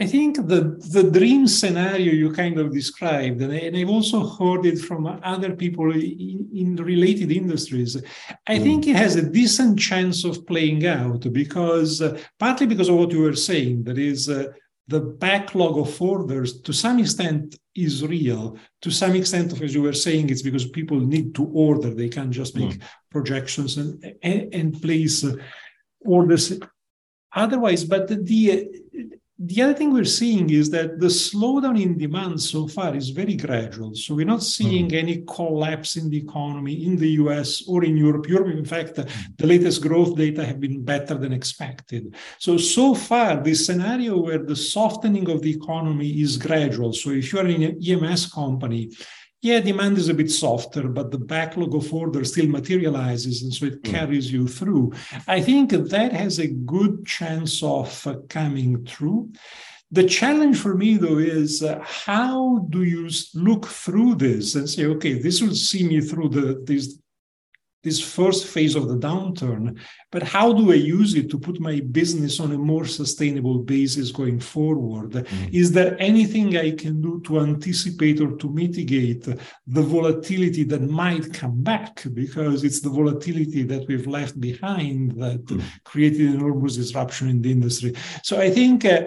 I 0.01 0.07
think 0.07 0.37
the 0.37 0.61
the 0.97 1.11
dream 1.19 1.47
scenario 1.47 2.13
you 2.13 2.33
kind 2.33 2.59
of 2.59 2.73
described, 2.73 3.41
and, 3.41 3.53
I, 3.53 3.61
and 3.67 3.77
I've 3.77 3.89
also 3.89 4.27
heard 4.27 4.67
it 4.67 4.79
from 4.79 5.07
other 5.23 5.57
people 5.57 5.91
in, 5.93 6.49
in 6.53 6.77
related 6.77 7.33
industries. 7.33 7.97
I 8.47 8.59
mm. 8.59 8.63
think 8.63 8.87
it 8.87 8.97
has 8.97 9.17
a 9.17 9.31
decent 9.41 9.79
chance 9.79 10.25
of 10.25 10.47
playing 10.47 10.87
out 10.87 11.33
because 11.33 12.03
uh, 12.03 12.19
partly 12.39 12.67
because 12.67 12.89
of 12.89 12.97
what 12.97 13.13
you 13.13 13.23
were 13.23 13.37
saying, 13.51 13.85
that 13.85 13.99
is. 13.99 14.29
Uh, 14.29 14.53
the 14.89 15.01
backlog 15.01 15.79
of 15.79 16.01
orders 16.01 16.61
to 16.63 16.73
some 16.73 16.99
extent 17.01 17.57
is 17.75 18.07
real. 18.07 18.57
To 18.83 18.91
some 18.91 19.15
extent, 19.17 19.61
as 19.61 19.75
you 19.75 19.83
were 19.83 19.93
saying, 19.93 20.31
it's 20.31 20.43
because 20.43 20.69
people 20.69 21.01
need 21.01 21.35
to 21.35 21.45
order. 21.45 21.93
They 21.93 22.09
can't 22.09 22.31
just 22.31 22.57
make 22.57 22.79
mm. 22.79 22.83
projections 23.11 23.77
and, 23.77 24.15
and, 24.23 24.55
and 24.55 24.83
place 24.83 25.25
orders 26.01 26.59
otherwise. 27.33 27.85
But 27.85 28.09
the, 28.09 28.69
the 29.39 29.57
the 29.57 29.63
other 29.63 29.75
thing 29.75 29.91
we're 29.95 30.05
seeing 30.05 30.51
is 30.51 30.69
that 30.69 31.01
the 31.01 31.07
slowdown 31.07 31.81
in 31.81 31.97
demand 31.97 32.43
so 32.43 32.69
far 32.69 32.95
is 32.95 33.09
very 33.09 33.37
gradual. 33.37 33.95
So 33.95 34.15
we're 34.15 34.27
not 34.27 34.43
seeing 34.43 34.91
mm. 34.91 34.93
any 34.93 35.25
collapse 35.27 35.97
in 35.97 36.11
the 36.11 36.19
economy 36.19 36.85
in 36.85 36.95
the 36.97 37.09
US 37.23 37.67
or 37.67 37.83
in 37.83 37.97
Europe. 37.97 38.29
Europe, 38.29 38.55
in 38.55 38.67
fact, 38.67 38.97
mm. 38.97 39.11
the 39.39 39.47
latest 39.47 39.81
growth 39.81 40.15
data 40.15 40.45
have 40.45 40.61
been 40.61 40.85
better 40.85 41.15
than 41.15 41.33
expected. 41.33 42.15
So, 42.39 42.59
so 42.59 42.95
far, 42.95 43.43
this 43.43 43.65
scenario 43.65 44.19
where 44.19 44.45
the 44.45 44.55
softening 44.57 45.31
of 45.31 45.41
the 45.41 45.53
economy 45.53 46.11
is 46.21 46.37
gradual. 46.37 46.93
So 46.93 47.09
if 47.13 47.33
you're 47.33 47.49
in 47.49 47.63
an 47.63 47.81
EMS 47.83 48.31
company, 48.35 48.91
yeah, 49.47 49.61
demand 49.61 49.97
is 49.97 50.09
a 50.09 50.15
bit 50.15 50.31
softer, 50.31 50.89
but 50.89 51.13
the 51.13 51.19
backlog 51.19 51.73
of 51.75 51.95
orders 51.95 52.33
still 52.33 52.49
materializes, 52.49 53.43
and 53.43 53.55
so 53.55 53.67
it 53.67 53.81
mm. 53.81 53.91
carries 53.93 54.33
you 54.33 54.49
through. 54.49 54.93
I 55.29 55.41
think 55.41 55.71
that 55.71 56.13
has 56.13 56.41
a 56.41 56.49
good 56.49 57.07
chance 57.07 57.63
of 57.63 58.07
uh, 58.09 58.17
coming 58.29 58.85
through. 58.85 59.31
The 59.93 60.03
challenge 60.03 60.59
for 60.59 60.75
me, 60.75 60.97
though, 60.97 61.19
is 61.19 61.63
uh, 61.63 61.79
how 61.85 62.67
do 62.71 62.83
you 62.83 63.09
look 63.35 63.67
through 63.67 64.17
this 64.17 64.57
and 64.57 64.69
say, 64.69 64.87
okay, 64.87 65.15
this 65.21 65.41
will 65.41 65.55
see 65.55 65.87
me 65.87 66.01
through 66.01 66.31
the 66.31 66.65
these 66.65 66.99
this 67.87 68.01
first 68.01 68.43
phase 68.55 68.75
of 68.75 68.89
the 68.89 68.99
downturn, 69.09 69.79
but 70.11 70.23
how 70.35 70.53
do 70.53 70.73
I 70.73 70.81
use 70.99 71.15
it 71.15 71.31
to 71.31 71.39
put 71.39 71.61
my 71.61 71.77
business 72.01 72.41
on 72.41 72.51
a 72.51 72.59
more 72.59 72.85
sustainable 72.85 73.59
basis 73.61 74.11
going 74.11 74.41
forward? 74.41 75.13
Mm. 75.13 75.55
Is 75.55 75.71
there 75.71 75.97
anything 76.01 76.57
I 76.57 76.73
can 76.73 77.01
do 77.01 77.23
to 77.27 77.33
anticipate 77.51 78.21
or 78.21 78.33
to 78.43 78.49
mitigate 78.63 79.23
the 79.77 79.85
volatility 79.97 80.65
that 80.65 80.83
might 80.83 81.33
come 81.33 81.63
back? 81.63 81.93
Because 82.13 82.65
it's 82.65 82.81
the 82.81 82.95
volatility 83.01 83.63
that 83.63 83.87
we've 83.87 84.09
left 84.19 84.41
behind 84.41 85.13
that 85.23 85.45
mm. 85.45 85.63
created 85.85 86.35
enormous 86.35 86.75
disruption 86.83 87.29
in 87.29 87.41
the 87.41 87.53
industry. 87.53 87.95
So 88.25 88.41
I 88.47 88.51
think. 88.51 88.85
Uh, 88.85 89.05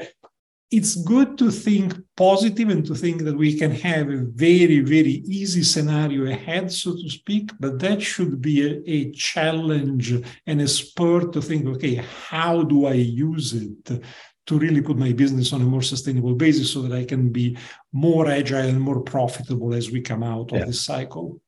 it's 0.72 0.96
good 0.96 1.38
to 1.40 1.50
think 1.50 1.96
positive 2.16 2.70
and 2.70 2.86
to 2.86 2.94
think 2.94 3.24
that 3.24 3.36
we 3.36 3.58
can 3.58 3.72
have 3.72 4.10
a 4.10 4.26
very, 4.36 4.82
very 4.82 5.24
easy 5.26 5.64
scenario 5.64 6.32
ahead, 6.32 6.72
so 6.72 6.94
to 6.94 7.10
speak, 7.10 7.52
but 7.60 7.80
that 7.80 8.02
should 8.02 8.40
be 8.40 8.68
a, 8.68 8.82
a 8.86 9.12
challenge 9.12 10.14
and 10.46 10.62
a 10.62 10.68
spur 10.68 11.22
to 11.32 11.42
think, 11.42 11.66
okay, 11.66 11.96
how 12.28 12.62
do 12.64 12.86
I 12.86 12.94
use 12.94 13.54
it 13.54 14.02
to 14.50 14.58
really 14.58 14.82
put 14.82 14.98
my 14.98 15.12
business 15.12 15.54
on 15.54 15.62
a 15.62 15.66
more 15.66 15.82
sustainable 15.82 16.36
basis 16.36 16.72
so 16.72 16.82
that 16.82 16.92
I 16.92 17.06
can 17.06 17.30
be 17.30 17.58
more 17.92 18.28
agile 18.28 18.70
and 18.70 18.82
more 18.82 19.02
profitable 19.02 19.74
as 19.74 19.92
we 19.92 20.02
come 20.02 20.24
out 20.24 20.52
of 20.52 20.60
yeah. 20.60 20.66
this 20.66 20.82
cycle? 20.82 21.40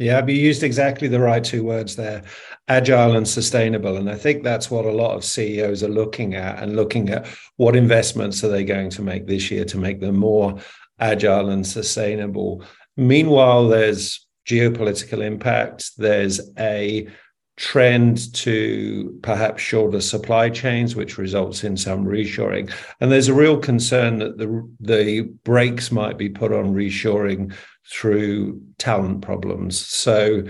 Yeah, 0.00 0.26
you 0.26 0.34
used 0.34 0.62
exactly 0.62 1.08
the 1.08 1.20
right 1.20 1.44
two 1.44 1.62
words 1.62 1.94
there 1.94 2.22
agile 2.68 3.16
and 3.16 3.28
sustainable. 3.28 3.98
And 3.98 4.08
I 4.08 4.14
think 4.14 4.42
that's 4.42 4.70
what 4.70 4.86
a 4.86 4.92
lot 4.92 5.14
of 5.14 5.24
CEOs 5.24 5.82
are 5.82 5.88
looking 5.88 6.34
at 6.34 6.62
and 6.62 6.74
looking 6.74 7.10
at 7.10 7.26
what 7.56 7.76
investments 7.76 8.42
are 8.42 8.48
they 8.48 8.64
going 8.64 8.88
to 8.90 9.02
make 9.02 9.26
this 9.26 9.50
year 9.50 9.64
to 9.66 9.76
make 9.76 10.00
them 10.00 10.16
more 10.16 10.58
agile 11.00 11.50
and 11.50 11.66
sustainable. 11.66 12.64
meanwhile, 12.96 13.68
there's 13.68 14.26
geopolitical 14.48 15.22
impact. 15.22 15.90
There's 15.98 16.40
a 16.58 17.08
trend 17.56 18.32
to 18.32 19.18
perhaps 19.22 19.62
shorter 19.62 20.00
supply 20.00 20.48
chains, 20.48 20.96
which 20.96 21.18
results 21.18 21.62
in 21.62 21.76
some 21.76 22.06
reshoring. 22.06 22.72
And 23.00 23.12
there's 23.12 23.28
a 23.28 23.34
real 23.34 23.58
concern 23.58 24.18
that 24.20 24.38
the, 24.38 24.66
the 24.80 25.22
brakes 25.44 25.92
might 25.92 26.16
be 26.16 26.30
put 26.30 26.52
on 26.52 26.74
reshoring 26.74 27.52
through 27.88 28.60
talent 28.78 29.22
problems. 29.22 29.78
So 29.78 30.44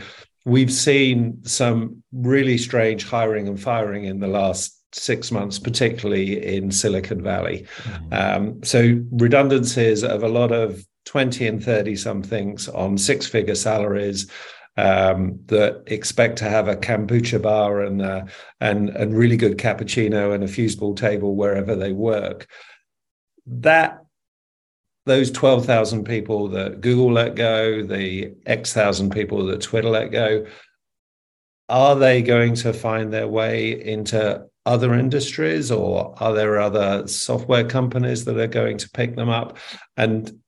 we've 0.45 0.73
seen 0.73 1.45
some 1.45 2.03
really 2.13 2.59
strange 2.59 3.05
hiring 3.05 3.49
and 3.49 3.61
firing 3.61 4.05
in 4.05 4.21
the 4.21 4.29
last 4.29 4.77
six 4.93 5.31
months, 5.31 5.59
particularly 5.59 6.45
in 6.57 6.71
Silicon 6.71 7.23
Valley. 7.23 7.67
Mm-hmm. 7.83 8.13
Um, 8.13 8.65
so 8.65 9.01
redundancies 9.13 10.03
of 10.03 10.23
a 10.23 10.29
lot 10.29 10.53
of 10.53 10.85
20 11.07 11.47
and 11.47 11.63
30 11.63 11.97
somethings 11.97 12.69
on 12.69 12.99
six 12.99 13.27
figure 13.27 13.55
salaries 13.55 14.31
um, 14.77 15.39
that 15.47 15.83
expect 15.87 16.39
to 16.39 16.45
have 16.45 16.69
a 16.69 16.77
kombucha 16.77 17.41
bar 17.43 17.81
and 17.81 18.01
uh, 18.01 18.25
and 18.61 18.91
and 18.91 19.17
really 19.17 19.37
good 19.37 19.59
cappuccino 19.59 20.35
and 20.35 20.45
a 20.45 20.47
foosball 20.47 20.97
table 20.97 21.35
wherever 21.35 21.75
they 21.75 21.93
work. 21.93 22.47
That 23.47 24.05
those 25.07 25.31
12,000 25.31 26.05
people 26.05 26.49
that 26.49 26.81
Google 26.81 27.13
let 27.13 27.35
go, 27.35 27.83
the 27.83 28.35
X 28.47 28.73
thousand 28.73 29.11
people 29.11 29.47
that 29.47 29.63
Twitter 29.63 29.89
let 29.89 30.11
go, 30.11 30.47
are 31.69 31.97
they 31.97 32.23
going 32.23 32.55
to 32.57 32.73
find 32.73 33.13
their 33.13 33.29
way 33.29 33.81
into 33.81 34.47
other 34.67 34.95
industries 34.95 35.71
or 35.71 36.15
are 36.19 36.35
there 36.35 36.61
other 36.61 37.07
software 37.09 37.65
companies 37.65 38.25
that 38.27 38.39
are 38.39 38.47
going 38.47 38.77
to 38.79 38.91
pick 38.91 39.17
them 39.17 39.29
up? 39.29 39.57
And 39.97 40.41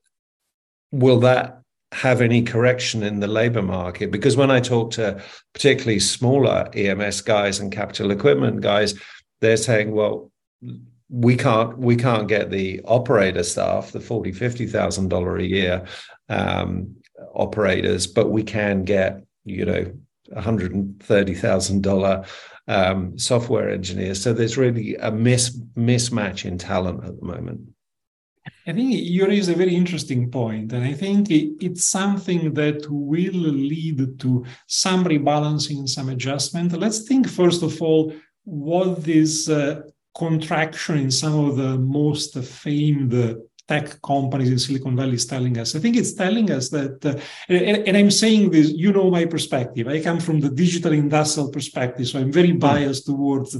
will 0.90 1.20
that 1.20 1.62
have 1.92 2.20
any 2.20 2.42
correction 2.42 3.02
in 3.02 3.20
the 3.20 3.26
labor 3.26 3.60
market 3.60 4.10
because 4.10 4.34
when 4.34 4.50
i 4.50 4.58
talk 4.58 4.90
to 4.90 5.22
particularly 5.52 6.00
smaller 6.00 6.66
ems 6.74 7.20
guys 7.20 7.60
and 7.60 7.70
capital 7.70 8.10
equipment 8.10 8.62
guys 8.62 8.94
they're 9.42 9.58
saying 9.58 9.92
well 9.92 10.30
we 11.12 11.36
can't 11.36 11.76
we 11.76 11.94
can't 11.94 12.26
get 12.26 12.50
the 12.50 12.80
operator 12.86 13.42
staff 13.42 13.92
the 13.92 14.00
40 14.00 14.32
50000 14.32 15.08
dollar 15.08 15.36
a 15.36 15.44
year 15.44 15.84
um, 16.30 16.96
operators 17.34 18.06
but 18.06 18.30
we 18.30 18.42
can 18.42 18.82
get 18.82 19.22
you 19.44 19.66
know 19.66 19.92
130000 20.30 21.82
dollar 21.82 22.24
um, 22.66 23.18
software 23.18 23.68
engineers 23.68 24.22
so 24.22 24.32
there's 24.32 24.56
really 24.56 24.96
a 24.96 25.12
mis- 25.12 25.60
mismatch 25.76 26.46
in 26.46 26.56
talent 26.56 27.04
at 27.04 27.20
the 27.20 27.26
moment 27.26 27.60
I 28.66 28.72
think 28.72 28.92
you 28.92 29.26
raise 29.26 29.48
a 29.48 29.54
very 29.54 29.74
interesting 29.74 30.30
point, 30.30 30.72
and 30.72 30.84
I 30.84 30.92
think 30.94 31.30
it's 31.30 31.84
something 31.84 32.54
that 32.54 32.86
will 32.90 33.32
lead 33.32 34.18
to 34.20 34.44
some 34.66 35.04
rebalancing, 35.04 35.78
and 35.78 35.90
some 35.90 36.08
adjustment. 36.08 36.72
Let's 36.72 37.02
think 37.02 37.28
first 37.28 37.62
of 37.62 37.80
all 37.80 38.12
what 38.44 39.04
this 39.04 39.48
uh, 39.48 39.82
contraction 40.16 40.98
in 40.98 41.10
some 41.10 41.38
of 41.44 41.56
the 41.56 41.78
most 41.78 42.36
famed 42.38 43.36
tech 43.68 44.00
companies 44.02 44.50
in 44.50 44.58
Silicon 44.58 44.96
Valley 44.96 45.14
is 45.14 45.26
telling 45.26 45.58
us. 45.58 45.74
I 45.74 45.78
think 45.78 45.96
it's 45.96 46.14
telling 46.14 46.50
us 46.50 46.68
that, 46.70 47.04
uh, 47.04 47.18
and, 47.48 47.86
and, 47.86 47.96
I'm 47.96 48.10
saying 48.10 48.50
this, 48.50 48.70
you 48.70 48.92
know 48.92 49.10
my 49.10 49.24
perspective. 49.24 49.86
I 49.88 50.02
come 50.02 50.20
from 50.20 50.40
the 50.40 50.50
digital 50.50 50.92
industrial 50.92 51.50
perspective, 51.50 52.08
so 52.08 52.18
I'm 52.18 52.32
very 52.32 52.50
hmm. 52.50 52.58
biased 52.58 53.06
towards 53.06 53.56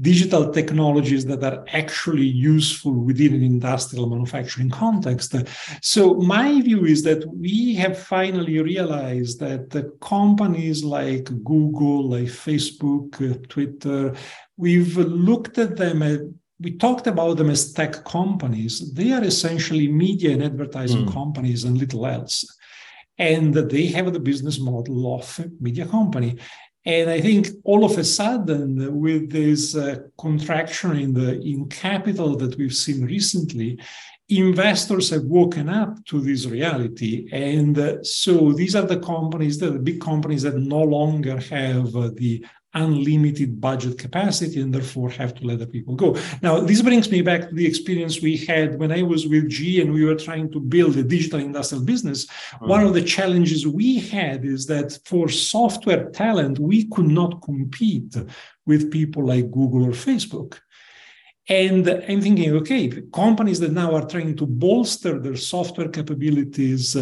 digital 0.00 0.52
technologies 0.52 1.24
that 1.26 1.42
are 1.42 1.64
actually 1.72 2.26
useful 2.26 2.92
within 2.92 3.34
an 3.34 3.42
industrial 3.42 4.08
manufacturing 4.08 4.70
context. 4.70 5.34
So, 5.82 6.14
my 6.14 6.60
view 6.60 6.84
is 6.84 7.02
that 7.02 7.26
we 7.34 7.74
have 7.74 7.98
finally 7.98 8.60
realized 8.60 9.40
that 9.40 9.70
the 9.70 9.92
companies 10.00 10.84
like 10.84 11.24
Google, 11.44 12.08
like 12.10 12.28
Facebook, 12.28 13.08
uh, 13.20 13.38
Twitter, 13.48 14.14
we've 14.56 14.96
looked 14.96 15.58
at 15.58 15.76
them 15.76 16.02
at 16.02 16.20
we 16.60 16.76
talked 16.76 17.06
about 17.06 17.36
them 17.36 17.50
as 17.50 17.72
tech 17.72 18.04
companies. 18.04 18.92
They 18.92 19.12
are 19.12 19.22
essentially 19.22 19.86
media 19.86 20.32
and 20.32 20.42
advertising 20.42 21.06
mm. 21.06 21.12
companies 21.12 21.64
and 21.64 21.78
little 21.78 22.06
else. 22.06 22.44
And 23.16 23.54
they 23.54 23.86
have 23.86 24.12
the 24.12 24.20
business 24.20 24.58
model 24.58 25.14
of 25.14 25.38
a 25.38 25.50
media 25.60 25.86
company. 25.86 26.38
And 26.88 27.10
I 27.10 27.20
think 27.20 27.48
all 27.64 27.84
of 27.84 27.98
a 27.98 28.02
sudden, 28.02 28.98
with 28.98 29.30
this 29.30 29.76
uh, 29.76 29.98
contraction 30.16 30.96
in 30.96 31.12
the 31.12 31.38
in 31.38 31.68
capital 31.68 32.34
that 32.38 32.56
we've 32.56 32.74
seen 32.74 33.04
recently, 33.04 33.78
investors 34.30 35.10
have 35.10 35.24
woken 35.24 35.68
up 35.68 36.02
to 36.06 36.18
this 36.18 36.46
reality. 36.46 37.28
And 37.30 37.78
uh, 37.78 38.02
so 38.02 38.52
these 38.52 38.74
are 38.74 38.86
the 38.86 39.00
companies, 39.00 39.58
the 39.58 39.72
big 39.72 40.00
companies 40.00 40.42
that 40.44 40.56
no 40.56 40.82
longer 40.82 41.38
have 41.38 41.94
uh, 41.94 42.08
the 42.14 42.42
unlimited 42.74 43.60
budget 43.60 43.98
capacity 43.98 44.60
and 44.60 44.74
therefore 44.74 45.10
have 45.10 45.34
to 45.34 45.44
let 45.44 45.58
the 45.58 45.66
people 45.66 45.94
go. 45.94 46.16
Now, 46.42 46.60
this 46.60 46.82
brings 46.82 47.10
me 47.10 47.22
back 47.22 47.48
to 47.48 47.54
the 47.54 47.66
experience 47.66 48.20
we 48.20 48.36
had 48.36 48.78
when 48.78 48.92
I 48.92 49.02
was 49.02 49.26
with 49.26 49.48
GE 49.48 49.78
and 49.78 49.92
we 49.92 50.04
were 50.04 50.14
trying 50.14 50.52
to 50.52 50.60
build 50.60 50.96
a 50.96 51.02
digital 51.02 51.40
industrial 51.40 51.84
business. 51.84 52.26
Mm-hmm. 52.26 52.68
One 52.68 52.84
of 52.84 52.94
the 52.94 53.02
challenges 53.02 53.66
we 53.66 54.00
had 54.00 54.44
is 54.44 54.66
that 54.66 54.98
for 55.06 55.28
software 55.28 56.10
talent, 56.10 56.58
we 56.58 56.86
could 56.88 57.08
not 57.08 57.42
compete 57.42 58.14
with 58.66 58.92
people 58.92 59.24
like 59.24 59.50
Google 59.50 59.86
or 59.86 59.92
Facebook. 59.92 60.58
And 61.48 61.88
I'm 61.88 62.20
thinking, 62.20 62.52
okay, 62.56 62.88
companies 63.14 63.58
that 63.60 63.72
now 63.72 63.94
are 63.94 64.06
trying 64.06 64.36
to 64.36 64.46
bolster 64.46 65.18
their 65.18 65.36
software 65.36 65.88
capabilities 65.88 66.94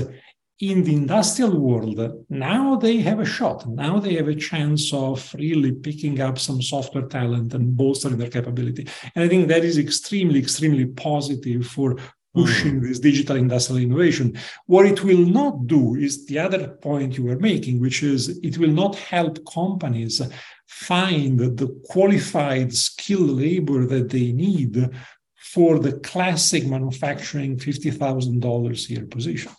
in 0.61 0.85
the 0.85 0.95
industrial 0.95 1.59
world, 1.59 2.25
now 2.31 2.77
they 2.77 2.97
have 2.99 3.21
a 3.21 3.27
shot. 3.27 3.69
Now 3.69 3.99
they 3.99 4.15
have 4.15 4.29
a 4.29 4.35
chance 4.35 4.93
of 4.93 5.35
really 5.35 5.73
picking 5.73 6.21
up 6.21 6.39
some 6.39 6.63
software 6.63 7.07
talent 7.07 7.53
and 7.53 7.77
bolstering 7.77 8.17
their 8.17 8.31
capability. 8.31 8.89
And 9.15 9.25
I 9.25 9.29
think 9.29 9.49
that 9.49 9.65
is 9.65 9.77
extremely, 9.77 10.39
extremely 10.39 10.87
positive 10.87 11.67
for 11.67 11.97
pushing 12.35 12.81
mm. 12.81 12.89
this 12.89 12.99
digital 12.99 13.37
industrial 13.37 13.83
innovation. 13.83 14.39
What 14.67 14.87
it 14.87 15.05
will 15.05 15.27
not 15.27 15.67
do 15.67 15.95
is 15.95 16.25
the 16.27 16.39
other 16.39 16.69
point 16.69 17.19
you 17.19 17.25
were 17.25 17.39
making, 17.39 17.81
which 17.81 18.03
is 18.03 18.39
it 18.43 18.57
will 18.57 18.71
not 18.71 18.95
help 18.97 19.39
companies 19.53 20.23
find 20.67 21.39
the 21.39 21.69
qualified 21.89 22.75
skilled 22.75 23.31
labor 23.31 23.87
that 23.87 24.09
they 24.11 24.33
need 24.33 24.91
for 25.37 25.79
the 25.79 25.93
classic 26.01 26.67
manufacturing 26.67 27.57
$50,000 27.57 28.91
a 28.91 28.93
year 28.93 29.07
position. 29.07 29.53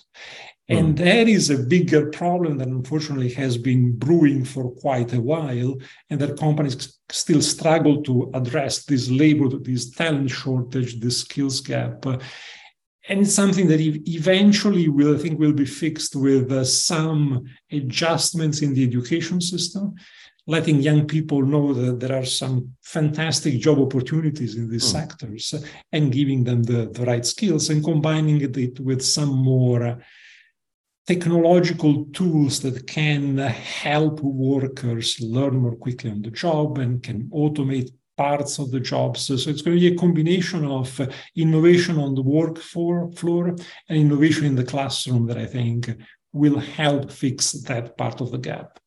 And 0.70 1.00
hmm. 1.00 1.06
that 1.06 1.30
is 1.30 1.50
a 1.50 1.58
bigger 1.58 2.10
problem 2.10 2.58
that 2.58 2.68
unfortunately 2.68 3.32
has 3.34 3.58
been 3.58 3.98
brewing 3.98 4.44
for 4.44 4.72
quite 4.72 5.14
a 5.14 5.22
while, 5.22 5.76
and 6.10 6.20
that 6.20 6.38
companies 6.38 7.00
still 7.10 7.42
struggle 7.42 8.04
to 8.04 8.30
address 8.34 8.84
this 8.84 9.10
labor, 9.10 9.48
this 9.50 9.92
talent 9.92 10.30
shortage, 10.30 11.00
this 11.00 11.22
skills 11.22 11.62
gap. 11.62 12.06
and 12.06 13.22
it's 13.22 13.34
something 13.34 13.68
that 13.68 13.80
eventually 13.80 14.90
will, 14.90 15.16
I 15.16 15.20
think, 15.20 15.40
will 15.40 15.54
be 15.54 15.66
fixed 15.66 16.16
with 16.18 16.52
uh, 16.52 16.66
some 16.66 17.46
adjustments 17.72 18.62
in 18.62 18.74
the 18.74 18.84
education 18.84 19.40
system, 19.40 19.96
letting 20.48 20.82
young 20.82 21.08
people 21.08 21.44
know 21.44 21.74
that 21.74 22.02
there 22.02 22.18
are 22.20 22.26
some 22.26 22.74
fantastic 22.84 23.60
job 23.60 23.80
opportunities 23.80 24.56
in 24.56 24.70
these 24.70 24.84
mm. 24.84 24.92
sectors, 24.92 25.54
and 25.94 26.12
giving 26.12 26.44
them 26.44 26.64
the, 26.64 26.90
the 26.92 27.06
right 27.06 27.26
skills, 27.26 27.70
and 27.70 27.86
combining 27.86 28.42
it 28.42 28.78
with 28.82 29.02
some 29.02 29.30
more 29.30 29.98
technological 31.08 32.06
tools 32.08 32.60
that 32.62 32.86
can 32.86 33.38
help 33.38 34.20
workers 34.22 35.20
learn 35.22 35.58
more 35.58 35.76
quickly 35.76 36.12
on 36.12 36.22
the 36.22 36.32
job 36.32 36.78
and 36.78 37.02
can 37.02 37.24
automate 37.34 37.90
parts 38.18 38.60
of 38.60 38.72
the 38.72 38.80
jobs. 38.80 39.22
So, 39.22 39.34
it's 39.34 39.62
going 39.62 39.78
to 39.78 39.82
be 39.82 39.94
a 39.94 39.98
combination 39.98 40.66
of 40.66 41.00
uh, 41.00 41.08
innovation 41.36 41.98
on 41.98 42.14
the 42.14 42.22
work 42.22 42.58
floor 42.58 43.56
and 43.90 43.98
innovation 43.98 44.46
in 44.46 44.56
the 44.56 44.66
classroom 44.66 45.28
that 45.28 45.38
I 45.38 45.46
think 45.46 45.90
will 46.34 46.60
help 46.60 47.12
fix 47.12 47.54
that 47.54 47.98
part 47.98 48.22
of 48.22 48.32
the 48.32 48.38
gap. 48.38 48.80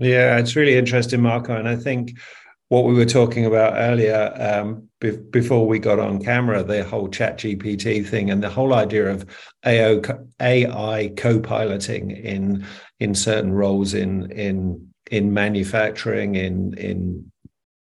Yeah, 0.00 0.38
it's 0.38 0.56
really 0.56 0.76
interesting, 0.76 1.20
Marco. 1.20 1.56
And 1.56 1.68
I 1.68 1.76
think 1.76 2.18
what 2.68 2.84
we 2.84 2.94
were 2.94 3.06
talking 3.06 3.46
about 3.46 3.74
earlier 3.76 4.32
um, 4.36 4.88
be- 5.00 5.16
before 5.16 5.66
we 5.66 5.78
got 5.78 5.98
on 5.98 6.22
camera, 6.22 6.62
the 6.62 6.84
whole 6.84 7.08
ChatGPT 7.08 8.06
thing 8.06 8.30
and 8.30 8.42
the 8.42 8.50
whole 8.50 8.74
idea 8.74 9.10
of 9.10 9.26
AI 9.66 11.12
co-piloting 11.16 12.10
in 12.10 12.64
in 13.00 13.14
certain 13.14 13.52
roles 13.52 13.94
in 13.94 14.30
in 14.32 14.88
in 15.10 15.32
manufacturing, 15.32 16.34
in 16.34 16.74
in 16.74 17.30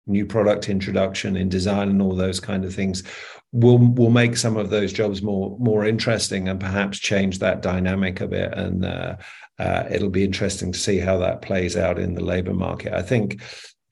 new 0.06 0.26
product 0.26 0.70
introduction, 0.70 1.36
in 1.36 1.50
design, 1.50 1.90
and 1.90 2.02
all 2.02 2.16
those 2.16 2.40
kind 2.40 2.64
of 2.64 2.74
things 2.74 3.04
will 3.52 3.80
will 3.80 4.10
make 4.10 4.38
some 4.38 4.56
of 4.56 4.70
those 4.70 4.94
jobs 4.94 5.22
more 5.22 5.58
more 5.60 5.86
interesting 5.86 6.48
and 6.48 6.60
perhaps 6.60 6.98
change 6.98 7.40
that 7.40 7.62
dynamic 7.62 8.22
a 8.22 8.28
bit. 8.28 8.54
And 8.54 8.86
uh, 8.86 9.18
uh, 9.60 9.84
it'll 9.92 10.10
be 10.10 10.24
interesting 10.24 10.72
to 10.72 10.80
see 10.80 11.00
how 11.00 11.18
that 11.18 11.42
plays 11.42 11.76
out 11.76 12.00
in 12.00 12.14
the 12.14 12.24
labor 12.24 12.54
market. 12.54 12.94
I 12.94 13.02
think 13.02 13.42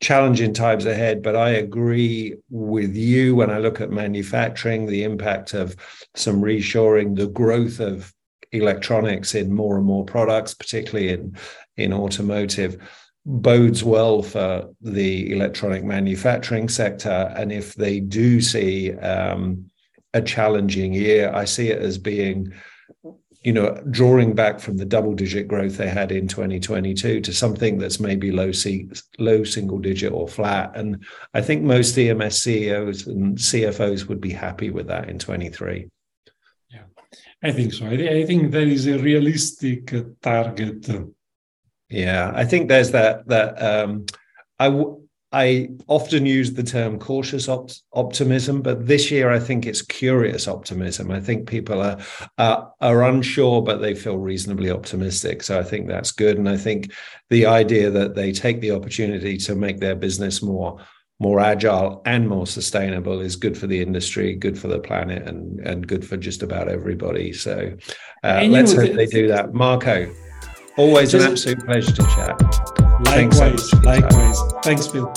challenging 0.02 0.54
times 0.54 0.86
ahead. 0.86 1.22
But 1.24 1.36
I 1.36 1.52
agree 1.52 2.36
with 2.50 2.96
you 2.96 3.36
when 3.36 3.50
I 3.50 3.60
look 3.60 3.82
at 3.82 3.92
manufacturing, 3.92 4.86
the 4.86 5.04
impact 5.04 5.54
of 5.54 5.76
some 6.16 6.42
reshoring, 6.42 7.16
the 7.16 7.28
growth 7.28 7.80
of 7.80 8.14
electronics 8.52 9.36
in 9.36 9.54
more 9.54 9.78
and 9.78 9.86
more 9.86 10.06
products, 10.06 10.54
particularly 10.54 11.10
in 11.10 11.38
in 11.78 11.92
automotive, 11.92 12.78
bodes 13.26 13.84
well 13.84 14.22
for 14.22 14.70
the 14.82 15.32
electronic 15.32 15.84
manufacturing 15.84 16.70
sector. 16.70 17.34
And 17.36 17.52
if 17.52 17.76
they 17.76 18.00
do 18.00 18.40
see 18.40 18.94
um, 18.94 19.66
a 20.14 20.22
challenging 20.22 20.94
year, 20.94 21.32
I 21.34 21.46
see 21.46 21.70
it 21.70 21.82
as 21.82 21.98
being 21.98 22.54
you 23.46 23.54
know, 23.54 23.80
drawing 23.92 24.34
back 24.34 24.60
from 24.60 24.76
the 24.76 24.86
double 24.86 25.14
digit 25.14 25.48
growth 25.48 25.78
they 25.78 25.88
had 25.88 26.12
in 26.12 26.28
2022 26.28 27.22
to 27.22 27.32
something 27.32 27.78
that's 27.78 28.00
maybe 28.00 28.32
low 28.32 28.52
C, 28.52 28.90
low 29.20 29.44
single 29.44 29.78
digit 29.78 30.12
or 30.12 30.28
flat. 30.28 30.76
And 30.76 31.06
I 31.36 31.42
think 31.42 31.62
most 31.62 31.96
EMS 31.96 32.42
CEOs 32.42 33.06
and 33.06 33.38
CFOs 33.38 34.08
would 34.08 34.20
be 34.20 34.32
happy 34.32 34.72
with 34.72 34.88
that 34.88 35.10
in 35.10 35.20
23. 35.20 35.88
Yeah, 36.72 36.80
I 37.44 37.52
think 37.52 37.74
so. 37.74 37.86
I, 37.86 38.26
think 38.26 38.52
that 38.52 38.68
is 38.68 38.88
a 38.88 38.98
realistic 38.98 39.94
target. 40.24 40.90
Yeah, 41.88 42.32
I 42.34 42.46
think 42.46 42.68
there's 42.68 42.90
that 42.92 43.28
that 43.28 43.62
um, 43.62 44.08
I 44.58 44.70
w- 44.70 45.05
I 45.36 45.68
often 45.88 46.26
use 46.26 46.54
the 46.54 46.64
term 46.64 46.98
cautious 46.98 47.50
op- 47.50 47.70
optimism, 47.92 48.62
but 48.62 48.88
this 48.88 49.12
year 49.12 49.30
I 49.32 49.40
think 49.40 49.66
it's 49.66 49.82
curious 49.82 50.48
optimism. 50.48 51.12
I 51.12 51.20
think 51.20 51.50
people 51.50 51.82
are, 51.82 51.98
are 52.38 52.72
are 52.80 53.04
unsure, 53.04 53.62
but 53.62 53.82
they 53.82 53.96
feel 53.96 54.18
reasonably 54.18 54.72
optimistic. 54.72 55.44
So 55.44 55.60
I 55.60 55.64
think 55.64 55.90
that's 55.90 56.14
good, 56.14 56.38
and 56.38 56.48
I 56.48 56.56
think 56.56 56.94
the 57.30 57.48
idea 57.48 57.90
that 57.92 58.16
they 58.16 58.32
take 58.32 58.62
the 58.62 58.72
opportunity 58.72 59.36
to 59.40 59.56
make 59.56 59.82
their 59.82 59.96
business 59.96 60.42
more 60.42 60.80
more 61.20 61.42
agile 61.42 62.02
and 62.06 62.30
more 62.30 62.48
sustainable 62.48 63.20
is 63.20 63.36
good 63.36 63.58
for 63.58 63.68
the 63.68 63.82
industry, 63.82 64.36
good 64.36 64.58
for 64.58 64.70
the 64.70 64.80
planet, 64.80 65.28
and 65.28 65.60
and 65.68 65.86
good 65.86 66.08
for 66.08 66.16
just 66.16 66.44
about 66.44 66.70
everybody. 66.70 67.34
So 67.34 67.76
uh, 68.24 68.46
let's 68.48 68.72
hope 68.72 68.94
they 68.94 69.06
do 69.06 69.28
that. 69.28 69.54
Marco, 69.54 70.10
always 70.78 71.14
an 71.14 71.24
absolute 71.24 71.66
pleasure 71.66 71.92
to 71.92 72.04
chat. 72.04 72.42
Likewise, 73.06 73.70
Thanks 73.70 73.86
likewise. 73.86 74.40
Thanks, 74.64 74.88
Phil. 74.88 75.12